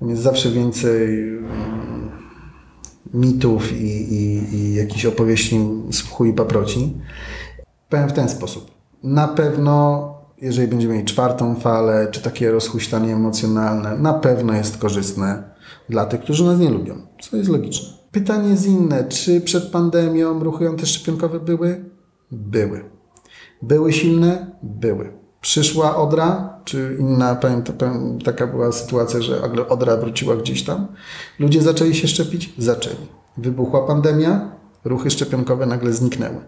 [0.02, 2.10] Jest zawsze więcej mm,
[3.14, 6.94] mitów i, i, i jakichś opowieści z chuj i paproci.
[7.90, 8.70] Powiem w ten sposób.
[9.02, 15.42] Na pewno, jeżeli będziemy mieli czwartą falę, czy takie rozhuśtanie emocjonalne, na pewno jest korzystne
[15.88, 17.88] dla tych, którzy nas nie lubią, co jest logiczne.
[18.12, 19.04] Pytanie jest inne.
[19.04, 21.84] Czy przed pandemią ruchy antyszczepionkowe były?
[22.30, 22.84] Były.
[23.62, 24.46] Były silne?
[24.62, 25.12] Były.
[25.40, 30.86] Przyszła Odra, czy inna, pamiętam, taka była sytuacja, że Odra wróciła gdzieś tam.
[31.38, 32.54] Ludzie zaczęli się szczepić?
[32.58, 33.06] Zaczęli.
[33.36, 34.50] Wybuchła pandemia,
[34.84, 36.40] ruchy szczepionkowe nagle zniknęły.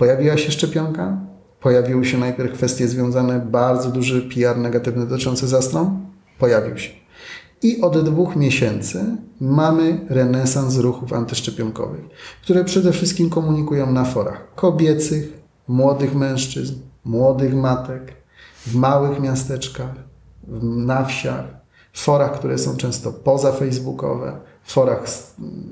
[0.00, 1.18] Pojawiła się szczepionka,
[1.60, 6.06] pojawiły się najpierw kwestie związane, bardzo duży PR negatywny dotyczący zastron,
[6.38, 6.90] pojawił się.
[7.62, 9.04] I od dwóch miesięcy
[9.40, 12.04] mamy renesans ruchów antyszczepionkowych,
[12.42, 15.32] które przede wszystkim komunikują na forach kobiecych,
[15.68, 18.12] młodych mężczyzn, młodych matek,
[18.66, 19.94] w małych miasteczkach,
[20.62, 21.44] na wsiach,
[21.92, 25.04] forach, które są często poza facebookowe, forach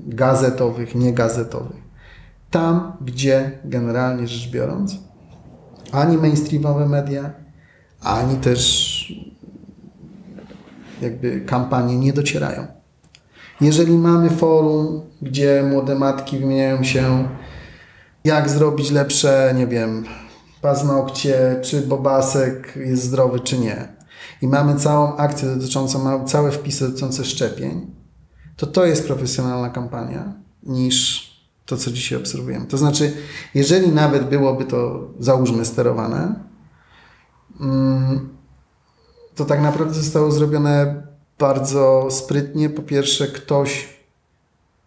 [0.07, 1.88] gazetowych, niegazetowych
[2.51, 4.97] tam, gdzie generalnie rzecz biorąc,
[5.93, 7.31] ani mainstreamowe media,
[8.01, 8.99] ani też
[11.03, 12.67] jakby kampanie nie docierają.
[13.61, 17.29] Jeżeli mamy forum, gdzie młode matki wymieniają się,
[18.25, 20.05] jak zrobić lepsze, nie wiem,
[20.61, 23.89] paznokcie, czy bobasek jest zdrowy, czy nie,
[24.43, 27.91] i mamy całą akcję dotyczącą, całe wpisy dotyczące szczepień,
[28.57, 30.33] to to jest profesjonalna kampania
[30.63, 31.28] niż
[31.69, 32.67] to, co dzisiaj obserwujemy.
[32.67, 33.13] To znaczy,
[33.55, 36.35] jeżeli nawet byłoby to, załóżmy, sterowane,
[37.61, 38.29] mm,
[39.35, 41.03] to tak naprawdę zostało zrobione
[41.39, 42.71] bardzo sprytnie.
[42.71, 43.89] Po pierwsze, ktoś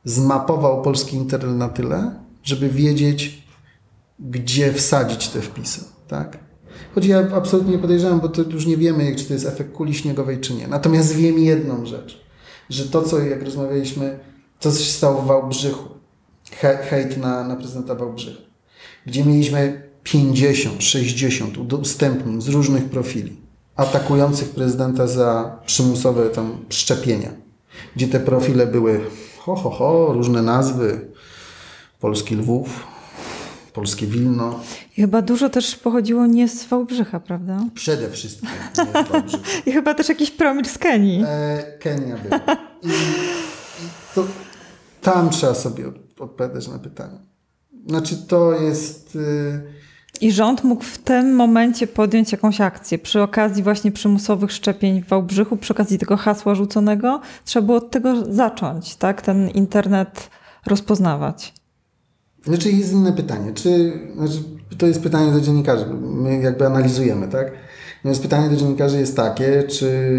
[0.06, 3.48] zmapował polski internet na tyle, żeby wiedzieć,
[4.20, 5.84] gdzie wsadzić te wpisy.
[6.08, 6.38] Tak?
[6.96, 9.94] Choć ja absolutnie nie podejrzewam, bo to już nie wiemy, czy to jest efekt kuli
[9.94, 10.68] śniegowej, czy nie.
[10.68, 12.22] Natomiast wiem jedną rzecz,
[12.70, 14.20] że to, co jak rozmawialiśmy,
[14.60, 16.01] to, co się stało w Wałbrzychu,
[16.90, 18.42] hejt na, na prezydenta Wałbrzycha,
[19.06, 23.42] gdzie mieliśmy 50, 60 udostępnień z różnych profili
[23.76, 27.30] atakujących prezydenta za przymusowe tam szczepienia,
[27.96, 29.02] gdzie te profile były
[29.40, 31.08] ho, ho, ho, różne nazwy,
[32.00, 32.88] polski Lwów,
[33.74, 34.60] polskie Wilno.
[34.98, 37.66] I chyba dużo też pochodziło nie z Wałbrzycha, prawda?
[37.74, 39.44] Przede wszystkim nie z Wałbrzycha.
[39.66, 41.24] I chyba też jakiś promil z Kenii.
[41.28, 42.58] E, Kenia była.
[42.84, 44.24] I, I, to
[45.02, 45.84] tam trzeba sobie
[46.22, 47.20] odpowiadać na pytanie.
[47.88, 49.16] Znaczy to jest...
[49.16, 49.62] Y,
[50.22, 52.98] I rząd mógł w tym momencie podjąć jakąś akcję.
[52.98, 57.92] Przy okazji właśnie przymusowych szczepień w Wałbrzychu, przy okazji tego hasła rzuconego, trzeba było od
[57.92, 59.22] tego zacząć, tak?
[59.22, 60.30] Ten internet
[60.66, 61.54] rozpoznawać.
[62.46, 63.54] Znaczy jest inne pytanie.
[63.54, 64.44] Czy, znaczy,
[64.78, 65.86] to jest pytanie do dziennikarzy.
[66.02, 67.52] My jakby analizujemy, tak?
[67.98, 70.10] Natomiast pytanie do dziennikarzy jest takie, czy,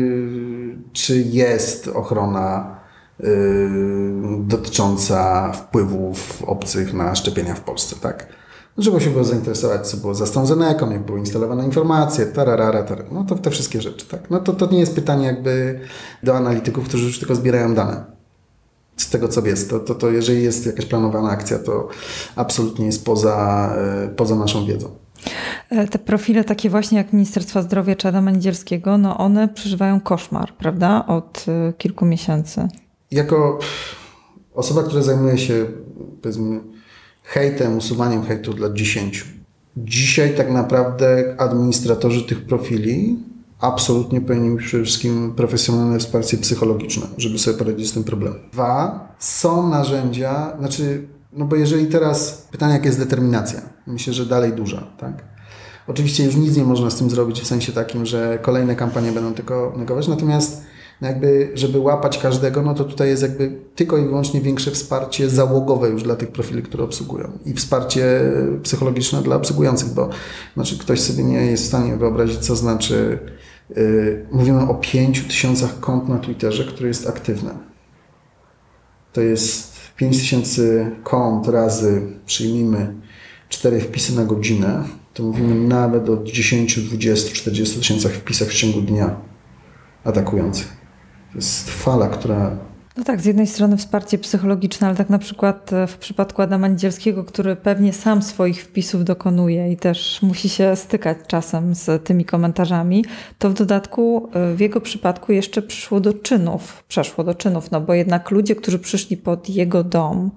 [0.92, 2.81] czy jest ochrona
[4.38, 8.26] dotycząca wpływów obcych na szczepienia w Polsce, tak?
[8.80, 13.08] Trzeba się było zainteresować, co było za AstraZeneca, jak były instalowane informacje, tararara, tarara.
[13.12, 14.30] no to te wszystkie rzeczy, tak?
[14.30, 15.80] No to, to nie jest pytanie jakby
[16.22, 18.04] do analityków, którzy już tylko zbierają dane.
[18.96, 21.88] Z tego, co jest, to, to, to jeżeli jest jakaś planowana akcja, to
[22.36, 23.70] absolutnie jest poza,
[24.06, 24.88] y, poza naszą wiedzą.
[25.70, 28.32] E, te profile takie właśnie jak Ministerstwa Zdrowia czy Adama
[28.98, 31.06] no one przeżywają koszmar, prawda?
[31.06, 32.68] Od y, kilku miesięcy
[33.12, 33.58] jako
[34.54, 35.66] osoba, która zajmuje się
[36.22, 36.60] powiedzmy
[37.22, 39.24] hejtem, usuwaniem hejtu dla 10,
[39.76, 43.18] dzisiaj tak naprawdę administratorzy tych profili
[43.60, 48.40] absolutnie powinni mieć przede wszystkim profesjonalne wsparcie psychologiczne, żeby sobie poradzić z tym problemem.
[48.52, 53.60] Dwa, są narzędzia, znaczy, no bo jeżeli teraz pytanie, jak jest determinacja?
[53.86, 55.24] Myślę, że dalej duża, tak?
[55.86, 59.34] Oczywiście już nic nie można z tym zrobić w sensie takim, że kolejne kampanie będą
[59.34, 60.62] tylko negować, natomiast
[61.00, 65.28] no jakby, żeby łapać każdego, no to tutaj jest jakby tylko i wyłącznie większe wsparcie
[65.28, 68.20] załogowe już dla tych profili, które obsługują i wsparcie
[68.62, 70.08] psychologiczne dla obsługujących, bo
[70.54, 73.18] znaczy ktoś sobie nie jest w stanie wyobrazić, co znaczy
[73.76, 77.54] yy, mówimy o pięciu tysiącach kont na Twitterze, które jest aktywne.
[79.12, 82.94] To jest 5 tysięcy kont razy, przyjmijmy,
[83.48, 88.80] cztery wpisy na godzinę, to mówimy nawet o 10, 20, 40 tysiącach wpisach w ciągu
[88.80, 89.16] dnia
[90.04, 90.81] atakujących.
[91.34, 92.56] Jest fala, która
[92.96, 96.68] no tak, z jednej strony wsparcie psychologiczne, ale tak na przykład e, w przypadku Adama
[96.68, 102.24] Niedzielskiego, który pewnie sam swoich wpisów dokonuje i też musi się stykać czasem z tymi
[102.24, 103.04] komentarzami,
[103.38, 107.80] to w dodatku e, w jego przypadku jeszcze przyszło do czynów, przeszło do czynów, no
[107.80, 110.30] bo jednak ludzie, którzy przyszli pod jego dom,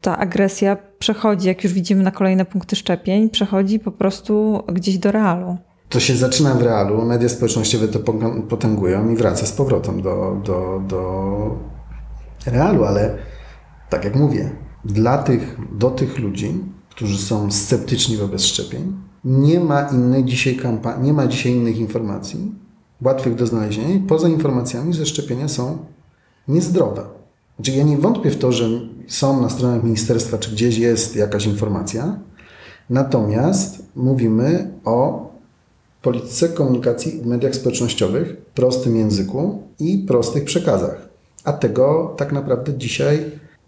[0.00, 5.12] ta agresja przechodzi, jak już widzimy na kolejne punkty szczepień, przechodzi po prostu gdzieś do
[5.12, 5.56] realu.
[5.88, 8.00] To się zaczyna w realu, media społecznościowe to
[8.48, 11.56] potęgują i wraca z powrotem do, do, do
[12.46, 13.18] realu, ale
[13.90, 14.50] tak jak mówię,
[14.84, 21.06] dla tych, do tych ludzi, którzy są sceptyczni wobec szczepień, nie ma innej dzisiaj kampanii,
[21.06, 22.54] nie ma dzisiaj innych informacji
[23.02, 25.78] łatwych do znalezienia poza informacjami, że szczepienia są
[26.48, 27.02] niezdrowe.
[27.56, 28.68] Znaczy ja nie wątpię w to, że
[29.06, 32.20] są na stronach ministerstwa, czy gdzieś jest jakaś informacja,
[32.90, 35.26] natomiast mówimy o
[36.02, 41.08] polityce komunikacji w mediach społecznościowych, prostym języku i prostych przekazach.
[41.44, 43.24] A tego tak naprawdę dzisiaj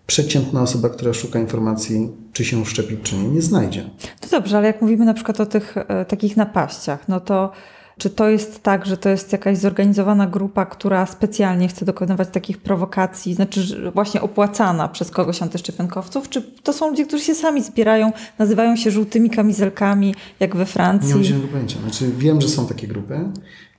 [0.07, 3.91] przeciętna osoba, która szuka informacji, czy się szczepić, czy nie, nie znajdzie.
[4.23, 7.53] No dobrze, ale jak mówimy na przykład o tych e, takich napaściach, no to
[7.99, 12.59] czy to jest tak, że to jest jakaś zorganizowana grupa, która specjalnie chce dokonywać takich
[12.59, 18.13] prowokacji, znaczy właśnie opłacana przez kogoś antyszczepionkowców, czy to są ludzie, którzy się sami zbierają,
[18.39, 21.09] nazywają się żółtymi kamizelkami, jak we Francji?
[21.09, 21.79] Nie mam zielonego pojęcia.
[21.81, 23.21] Znaczy wiem, że są takie grupy.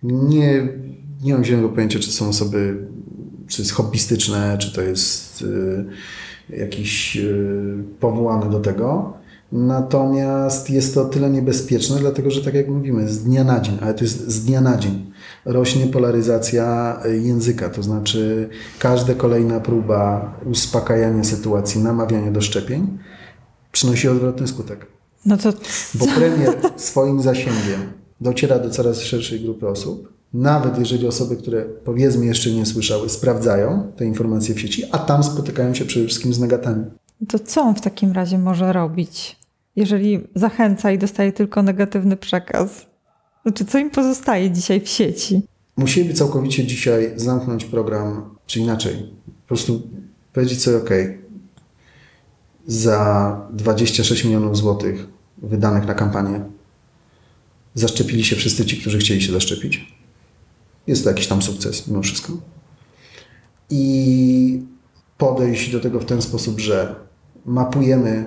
[0.03, 0.67] Nie,
[1.21, 2.87] nie mam zielonego pojęcia, czy są osoby,
[3.47, 5.85] czy jest hobbystyczne, czy to jest y,
[6.57, 9.13] jakiś y, powołane do tego.
[9.51, 13.93] Natomiast jest to tyle niebezpieczne, dlatego że tak jak mówimy, z dnia na dzień, ale
[13.93, 15.11] to jest z dnia na dzień,
[15.45, 22.97] rośnie polaryzacja języka, to znaczy każda kolejna próba uspokajania sytuacji, namawiania do szczepień
[23.71, 24.85] przynosi odwrotny skutek.
[25.25, 25.53] No to...
[25.93, 32.25] Bo premier swoim zasięgiem dociera do coraz szerszej grupy osób, nawet jeżeli osoby, które powiedzmy
[32.25, 36.39] jeszcze nie słyszały, sprawdzają te informacje w sieci, a tam spotykają się przede wszystkim z
[36.39, 36.85] negatami.
[37.27, 39.38] To co on w takim razie może robić?
[39.79, 42.85] Jeżeli zachęca i dostaje tylko negatywny przekaz?
[43.43, 45.41] Znaczy, co im pozostaje dzisiaj w sieci?
[45.77, 49.89] Musieliby całkowicie dzisiaj zamknąć program, czy inaczej, po prostu
[50.33, 50.89] powiedzieć sobie, OK,
[52.67, 56.41] za 26 milionów złotych wydanych na kampanię
[57.73, 59.95] zaszczepili się wszyscy ci, którzy chcieli się zaszczepić.
[60.87, 62.33] Jest to jakiś tam sukces mimo wszystko.
[63.69, 64.63] I
[65.17, 66.95] podejść do tego w ten sposób, że
[67.45, 68.25] mapujemy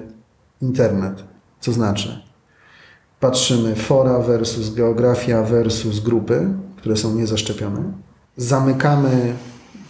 [0.63, 1.32] internet
[1.63, 2.23] co znaczy,
[3.21, 7.93] patrzymy fora versus geografia versus grupy, które są niezaszczepione.
[8.37, 9.35] Zamykamy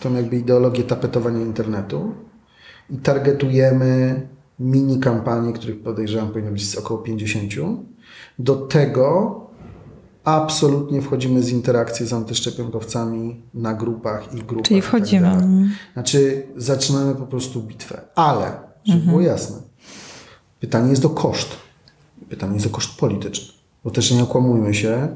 [0.00, 2.14] tą jakby ideologię tapetowania internetu
[2.90, 4.20] i targetujemy
[4.58, 7.52] mini kampanie, których podejrzewam powinno być około 50.
[8.38, 9.40] Do tego
[10.24, 14.64] absolutnie wchodzimy z interakcji z antyszczepionkowcami na grupach i grupach.
[14.64, 15.30] Czyli tak wchodzimy.
[15.30, 18.00] Tak znaczy zaczynamy po prostu bitwę.
[18.14, 18.46] Ale,
[18.84, 19.06] żeby mhm.
[19.06, 19.56] było jasne,
[20.60, 21.61] pytanie jest o koszt.
[22.32, 23.52] Pytanie jest o koszt polityczny.
[23.84, 25.08] Bo też nie okłamujmy się,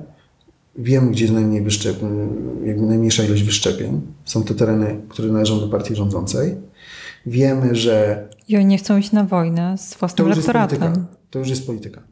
[0.79, 2.09] wiem, gdzie jest najmniej wyszczepień,
[2.77, 4.01] najmniejsza ilość wyszczepień.
[4.25, 6.55] Są to tereny, które należą do partii rządzącej.
[7.27, 8.25] Wiemy, że...
[8.49, 11.07] I oni nie chcą iść na wojnę z własnym to elektoratem.
[11.31, 12.03] To już jest polityka.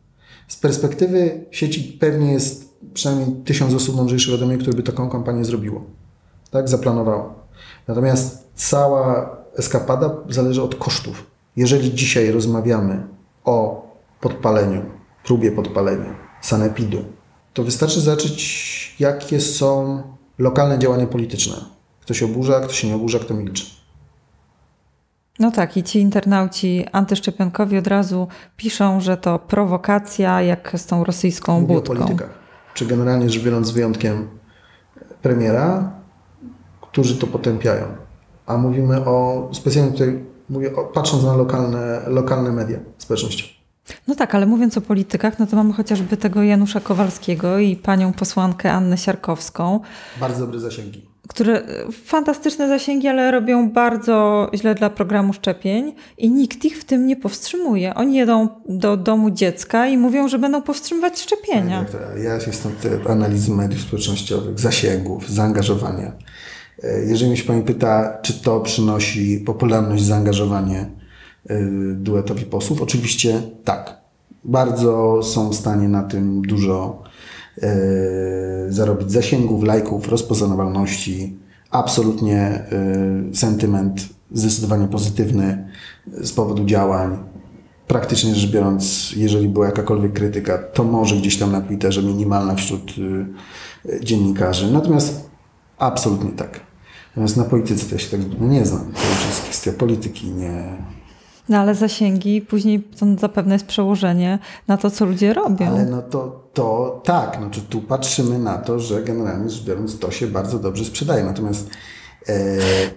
[0.49, 5.45] Z perspektywy sieci pewnie jest przynajmniej tysiąc osób mądrzejszych ode mnie, które by taką kampanię
[5.45, 5.85] zrobiło.
[6.51, 7.35] Tak, zaplanowało.
[7.89, 11.27] Natomiast cała eskapada zależy od kosztów.
[11.57, 13.07] Jeżeli dzisiaj rozmawiamy
[13.45, 13.84] o
[14.25, 14.83] podpaleniu,
[15.25, 17.05] próbie podpalenia, sanepidu,
[17.55, 20.03] to wystarczy zobaczyć, jakie są
[20.39, 21.57] lokalne działania polityczne.
[22.01, 23.65] Kto się oburza, kto się nie oburza, kto milczy.
[25.39, 31.05] No tak, i ci internauci antyszczepionkowi od razu piszą, że to prowokacja, jak z tą
[31.05, 31.93] rosyjską Mówię budką.
[31.93, 32.31] o politykach.
[32.75, 34.29] Czy generalnie rzecz biorąc, z wyjątkiem
[35.23, 35.93] premiera,
[36.81, 37.87] którzy to potępiają.
[38.47, 43.54] A mówimy o, specjalnie tutaj mówię, o, patrząc na lokalne, lokalne media społecznościowe.
[44.09, 48.13] No tak, ale mówiąc o politykach, no to mamy chociażby tego Janusza Kowalskiego i panią
[48.13, 49.81] posłankę Annę Siarkowską.
[50.21, 51.03] Bardzo dobre zasięgi.
[51.29, 51.63] Które
[52.05, 57.17] fantastyczne zasięgi, ale robią bardzo źle dla programu szczepień i nikt ich w tym nie
[57.17, 57.95] powstrzymuje.
[57.95, 61.85] Oni jedą do domu dziecka i mówią, że będą powstrzymywać szczepienia.
[62.25, 66.13] Ja jestem te analizy mediów społecznościowych, zasięgów, zaangażowania.
[66.83, 71.04] E, jeżeli mnie się Pani pyta, czy to przynosi popularność, zaangażowanie e,
[71.95, 74.01] duetowi posłów, oczywiście tak.
[74.45, 77.03] Bardzo są w stanie na tym dużo
[77.63, 77.69] e,
[78.69, 81.37] zarobić zasięgów, lajków, rozpoznawalności.
[81.71, 82.65] Absolutnie
[83.33, 85.69] sentyment zdecydowanie pozytywny
[86.07, 87.19] z powodu działań.
[87.89, 92.95] Praktycznie rzecz biorąc, jeżeli była jakakolwiek krytyka, to może gdzieś tam na Twitterze minimalna wśród
[94.03, 94.73] dziennikarzy.
[94.73, 95.31] Natomiast
[95.79, 96.61] absolutnie tak.
[97.11, 98.81] Natomiast na polityce to ja się tak zbytnio nie znam.
[98.81, 100.77] To już jest kwestia polityki, nie...
[101.49, 104.39] No ale zasięgi, później to zapewne jest przełożenie
[104.69, 105.67] na to, co ludzie robią.
[105.67, 110.11] Ale no to, to tak, no, tu patrzymy na to, że generalnie rzecz biorąc to
[110.11, 111.25] się bardzo dobrze sprzedaje.
[111.25, 111.71] Natomiast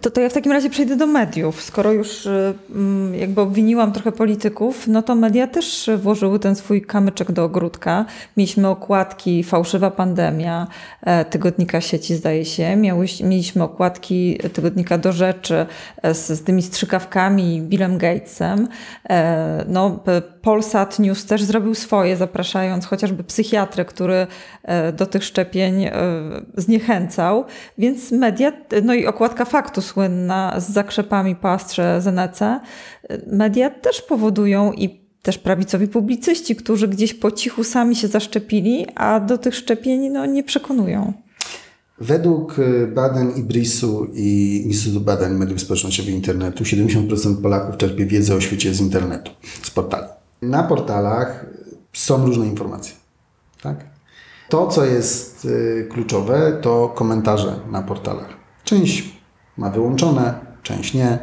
[0.01, 1.61] to, to ja w takim razie przejdę do mediów.
[1.61, 6.81] Skoro już y, mm, jakby obwiniłam trochę polityków, no to media też włożyły ten swój
[6.81, 8.05] kamyczek do ogródka.
[8.37, 10.67] Mieliśmy okładki Fałszywa Pandemia,
[11.01, 12.75] e, tygodnika sieci zdaje się.
[13.23, 15.65] mieliśmy okładki tygodnika Do Rzeczy
[16.01, 18.67] e, z, z tymi strzykawkami Billem Gatesem.
[19.67, 19.99] No,
[20.47, 24.27] Polsat News też zrobił swoje, zapraszając chociażby psychiatrę, który
[24.97, 25.89] do tych szczepień
[26.57, 27.45] zniechęcał.
[27.77, 28.51] Więc media,
[28.83, 32.59] no i okładka faktu słynna z zakrzepami po Astrze Zenece,
[33.27, 39.19] media też powodują i też prawicowi publicyści, którzy gdzieś po cichu sami się zaszczepili, a
[39.19, 41.13] do tych szczepień no, nie przekonują.
[42.01, 42.55] Według
[42.95, 48.81] badań IBRIS-u i Instytutu Badań Mediów Społecznościowych Internetu 70% Polaków czerpie wiedzę o świecie z
[48.81, 49.31] internetu,
[49.63, 50.16] z portali.
[50.41, 51.45] Na portalach
[51.93, 52.95] są różne informacje.
[53.61, 53.85] Tak?
[54.49, 58.29] To, co jest y, kluczowe, to komentarze na portalach.
[58.63, 59.17] Część
[59.57, 60.33] ma wyłączone,
[60.63, 61.19] część nie,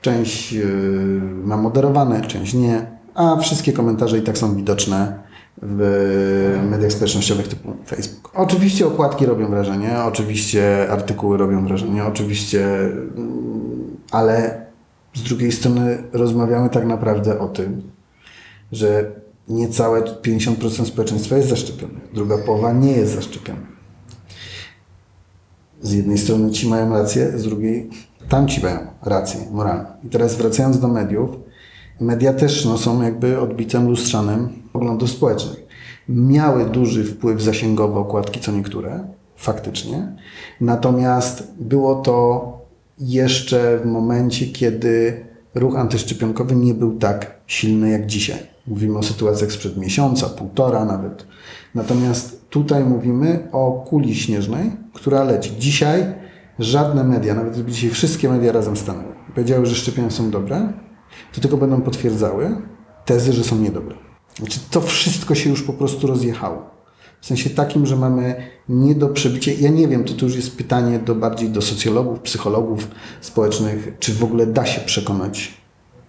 [0.00, 5.18] część yy, ma moderowane, część nie, a wszystkie komentarze i tak są widoczne
[5.62, 8.30] w mediach społecznościowych typu Facebook.
[8.34, 14.66] Oczywiście okładki robią wrażenie, oczywiście artykuły robią wrażenie, oczywiście, mm, ale
[15.14, 17.82] z drugiej strony rozmawiamy tak naprawdę o tym,
[18.72, 19.12] że
[19.48, 23.78] niecałe 50% społeczeństwa jest zaszczepione, druga połowa nie jest zaszczepiona
[25.82, 27.90] z jednej strony ci mają rację, z drugiej
[28.28, 29.84] tamci mają rację moralną.
[30.04, 31.30] I teraz wracając do mediów,
[32.00, 35.68] media też no, są jakby odbitem lustrzanym poglądów społecznych.
[36.08, 40.12] Miały duży wpływ zasięgowy okładki, co niektóre, faktycznie.
[40.60, 42.58] Natomiast było to
[42.98, 48.38] jeszcze w momencie, kiedy ruch antyszczepionkowy nie był tak silny jak dzisiaj.
[48.68, 51.26] Mówimy o sytuacjach sprzed miesiąca, półtora nawet.
[51.74, 55.50] Natomiast tutaj mówimy o kuli śnieżnej, która leci.
[55.58, 56.14] Dzisiaj
[56.58, 60.72] żadne media, nawet dzisiaj wszystkie media razem stanęły powiedziały, że szczepienia są dobre,
[61.32, 62.56] to tylko będą potwierdzały
[63.04, 63.96] tezy, że są niedobre.
[64.38, 66.70] Znaczy to wszystko się już po prostu rozjechało.
[67.20, 68.36] W sensie takim, że mamy
[68.68, 69.52] nie do przebicia.
[69.60, 72.88] Ja nie wiem, to, to już jest pytanie do bardziej do socjologów, psychologów
[73.20, 75.54] społecznych, czy w ogóle da się przekonać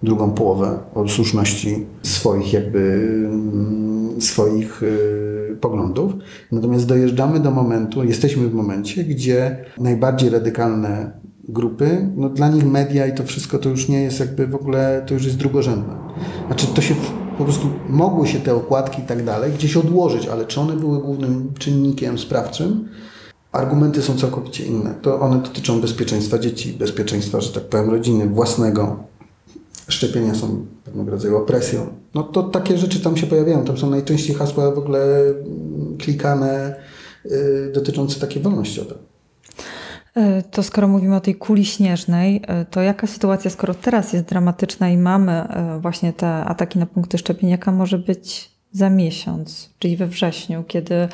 [0.03, 2.79] drugą połowę o słuszności swoich jakby
[3.25, 6.13] mm, swoich y, poglądów.
[6.51, 11.19] Natomiast dojeżdżamy do momentu, jesteśmy w momencie, gdzie najbardziej radykalne
[11.49, 15.03] grupy, no dla nich media i to wszystko to już nie jest jakby w ogóle,
[15.07, 15.93] to już jest drugorzędne.
[16.47, 16.95] Znaczy to się
[17.37, 21.01] po prostu mogły się te okładki i tak dalej gdzieś odłożyć, ale czy one były
[21.01, 22.89] głównym czynnikiem sprawczym?
[23.51, 24.93] Argumenty są całkowicie inne.
[25.01, 29.03] To one dotyczą bezpieczeństwa dzieci, bezpieczeństwa, że tak powiem, rodziny, własnego,
[29.89, 31.87] szczepienia są pewnego rodzaju opresją.
[32.15, 33.65] No to takie rzeczy tam się pojawiają.
[33.65, 36.75] Tam są najczęściej hasła w ogóle mm, klikane
[37.25, 38.95] y, dotyczące takiej wolnościowe.
[40.51, 44.89] To skoro mówimy o tej kuli śnieżnej, e, to jaka sytuacja, skoro teraz jest dramatyczna
[44.89, 49.97] i mamy e, właśnie te ataki na punkty szczepień, jaka może być za miesiąc, czyli
[49.97, 51.07] we wrześniu, kiedy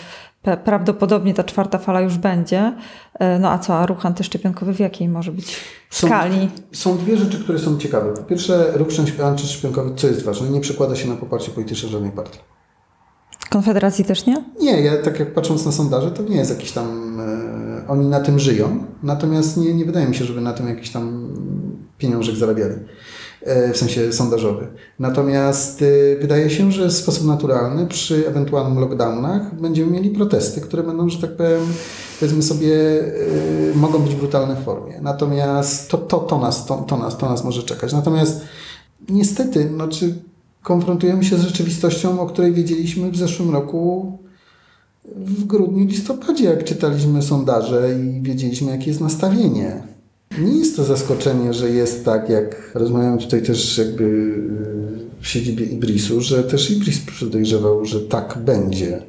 [0.64, 2.74] prawdopodobnie ta czwarta fala już będzie.
[3.20, 5.58] E, no a co, a ruch antyszczepionkowy w jakiej może być
[5.90, 6.50] skali?
[6.72, 8.14] Są, są dwie rzeczy, które są ciekawe.
[8.14, 8.88] Po pierwsze, ruch
[9.24, 12.40] antyszczepionkowy, co jest ważne, nie przekłada się na poparcie polityczne żadnej partii.
[13.50, 14.44] Konfederacji też nie?
[14.62, 17.20] Nie, ja tak jak patrząc na sondaże, to nie jest jakiś tam.
[17.20, 20.90] E, oni na tym żyją, natomiast nie, nie wydaje mi się, żeby na tym jakiś
[20.90, 21.34] tam
[21.98, 22.76] pieniążek zarabiali.
[23.46, 24.68] E, w sensie sondażowy.
[25.00, 30.84] Natomiast e, wydaje się, że w sposób naturalny przy ewentualnych lockdownach będziemy mieli protesty, które
[30.84, 31.62] będą, że tak powiem,
[32.20, 32.76] powiedzmy sobie,
[33.74, 35.00] e, mogą być w formie.
[35.02, 37.94] Natomiast to, to, to, nas, to, to, nas, to nas może czekać.
[37.94, 38.42] Natomiast
[39.10, 40.16] niestety, no, czy
[40.64, 44.18] konfrontujemy się z rzeczywistością, o której wiedzieliśmy w zeszłym roku
[45.16, 49.95] w grudniu, listopadzie, jak czytaliśmy sondaże i wiedzieliśmy, jakie jest nastawienie
[50.40, 55.66] nie jest to zaskoczenie, że jest tak, jak rozmawiałem tutaj też jakby y, w siedzibie
[55.66, 59.02] Ibrisu, że też Ibris podejrzewał, że tak będzie.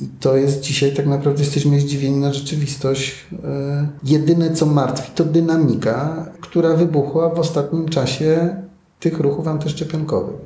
[0.00, 3.14] I to jest dzisiaj tak naprawdę jesteśmy zdziwieni na rzeczywistość.
[3.44, 8.56] E, jedyne co martwi to dynamika, która wybuchła w ostatnim czasie
[9.00, 10.36] tych ruchów antyszczepionkowych.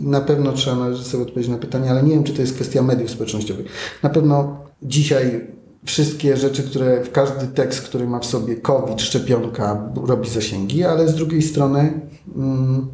[0.00, 3.10] Na pewno trzeba sobie odpowiedzieć na pytanie, ale nie wiem, czy to jest kwestia mediów
[3.10, 3.66] społecznościowych.
[4.02, 5.46] Na pewno dzisiaj
[5.84, 11.08] wszystkie rzeczy, które w każdy tekst, który ma w sobie COVID, szczepionka, robi zasięgi, ale
[11.08, 12.00] z drugiej strony
[12.36, 12.86] mm,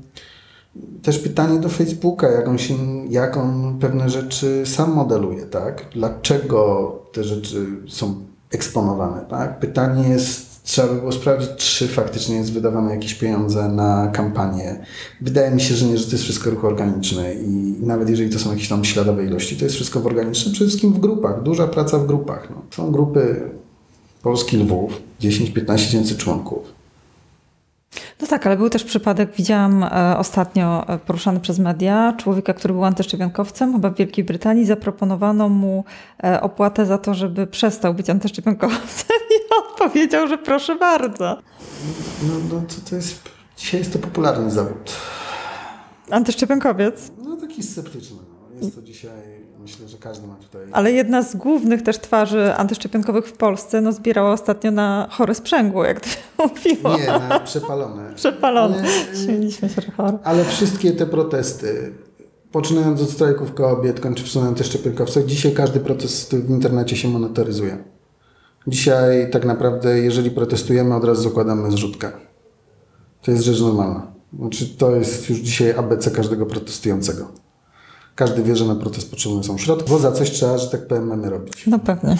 [1.03, 2.75] też pytanie do Facebooka, jak on, się,
[3.09, 5.85] jak on pewne rzeczy sam modeluje, tak?
[5.93, 8.15] Dlaczego te rzeczy są
[8.53, 9.61] eksponowane, tak?
[9.61, 14.85] Pytanie jest trzeba by było sprawdzić, czy faktycznie jest wydawane jakieś pieniądze na kampanię.
[15.21, 18.39] Wydaje mi się, że nie, że to jest wszystko ruch organiczny i nawet jeżeli to
[18.39, 21.67] są jakieś tam śladowe ilości, to jest wszystko w organicznym, przede wszystkim w grupach, duża
[21.67, 22.49] praca w grupach.
[22.51, 22.63] No.
[22.71, 23.51] Są grupy
[24.23, 26.81] Polski Lwów, 10-15 tysięcy członków
[28.21, 32.75] no tak, ale był też przypadek, widziałam e, ostatnio e, poruszany przez media, człowieka, który
[32.75, 35.85] był antyszczepionkowcem, chyba w Wielkiej Brytanii, zaproponowano mu
[36.25, 39.10] e, opłatę za to, żeby przestał być antyszczepionkowcem
[39.89, 41.39] powiedział, że proszę bardzo.
[42.23, 43.21] No, no to, to jest,
[43.57, 44.97] dzisiaj jest to popularny zawód.
[46.11, 47.11] Antyszczepionkowiec?
[47.25, 48.17] No taki sceptyczny.
[48.51, 48.61] No.
[48.63, 50.63] Jest to dzisiaj Myślę, że każdy ma tutaj.
[50.73, 55.85] Ale jedna z głównych też twarzy antyszczepionkowych w Polsce no, zbierała ostatnio na chore sprzęgło,
[55.85, 56.09] jak to
[56.49, 56.99] mówiło.
[56.99, 58.15] Nie, na przepalone.
[58.15, 58.79] Przepalone.
[58.79, 60.19] Ale, Śmieliśmy się, że chore.
[60.25, 61.93] Ale wszystkie te protesty,
[62.53, 67.85] poczynając od strajków kobiet, kończywszy na antyszczepionkowcach, dzisiaj każdy protest w internecie się monitoryzuje.
[68.67, 72.13] Dzisiaj tak naprawdę, jeżeli protestujemy, od razu zakładamy zrzutkę.
[73.23, 74.13] To jest rzecz normalna.
[74.39, 77.29] Znaczy, to jest już dzisiaj ABC każdego protestującego.
[78.15, 81.07] Każdy wie, że na protest potrzebne są środki, bo za coś trzeba, że tak powiem,
[81.07, 81.67] mamy robić.
[81.67, 82.17] No pewnie.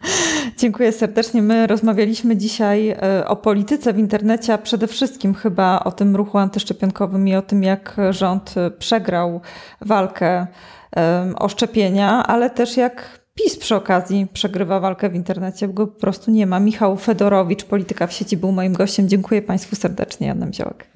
[0.58, 1.42] Dziękuję serdecznie.
[1.42, 6.38] My rozmawialiśmy dzisiaj e, o polityce w internecie, a przede wszystkim chyba o tym ruchu
[6.38, 9.40] antyszczepionkowym i o tym, jak rząd przegrał
[9.80, 10.46] walkę
[11.36, 16.00] o szczepienia, ale też jak PiS przy okazji przegrywa walkę w internecie, bo go po
[16.00, 16.60] prostu nie ma.
[16.60, 19.08] Michał Fedorowicz, polityka w sieci, był moim gościem.
[19.08, 20.26] Dziękuję Państwu serdecznie.
[20.26, 20.86] Janem Ziołek.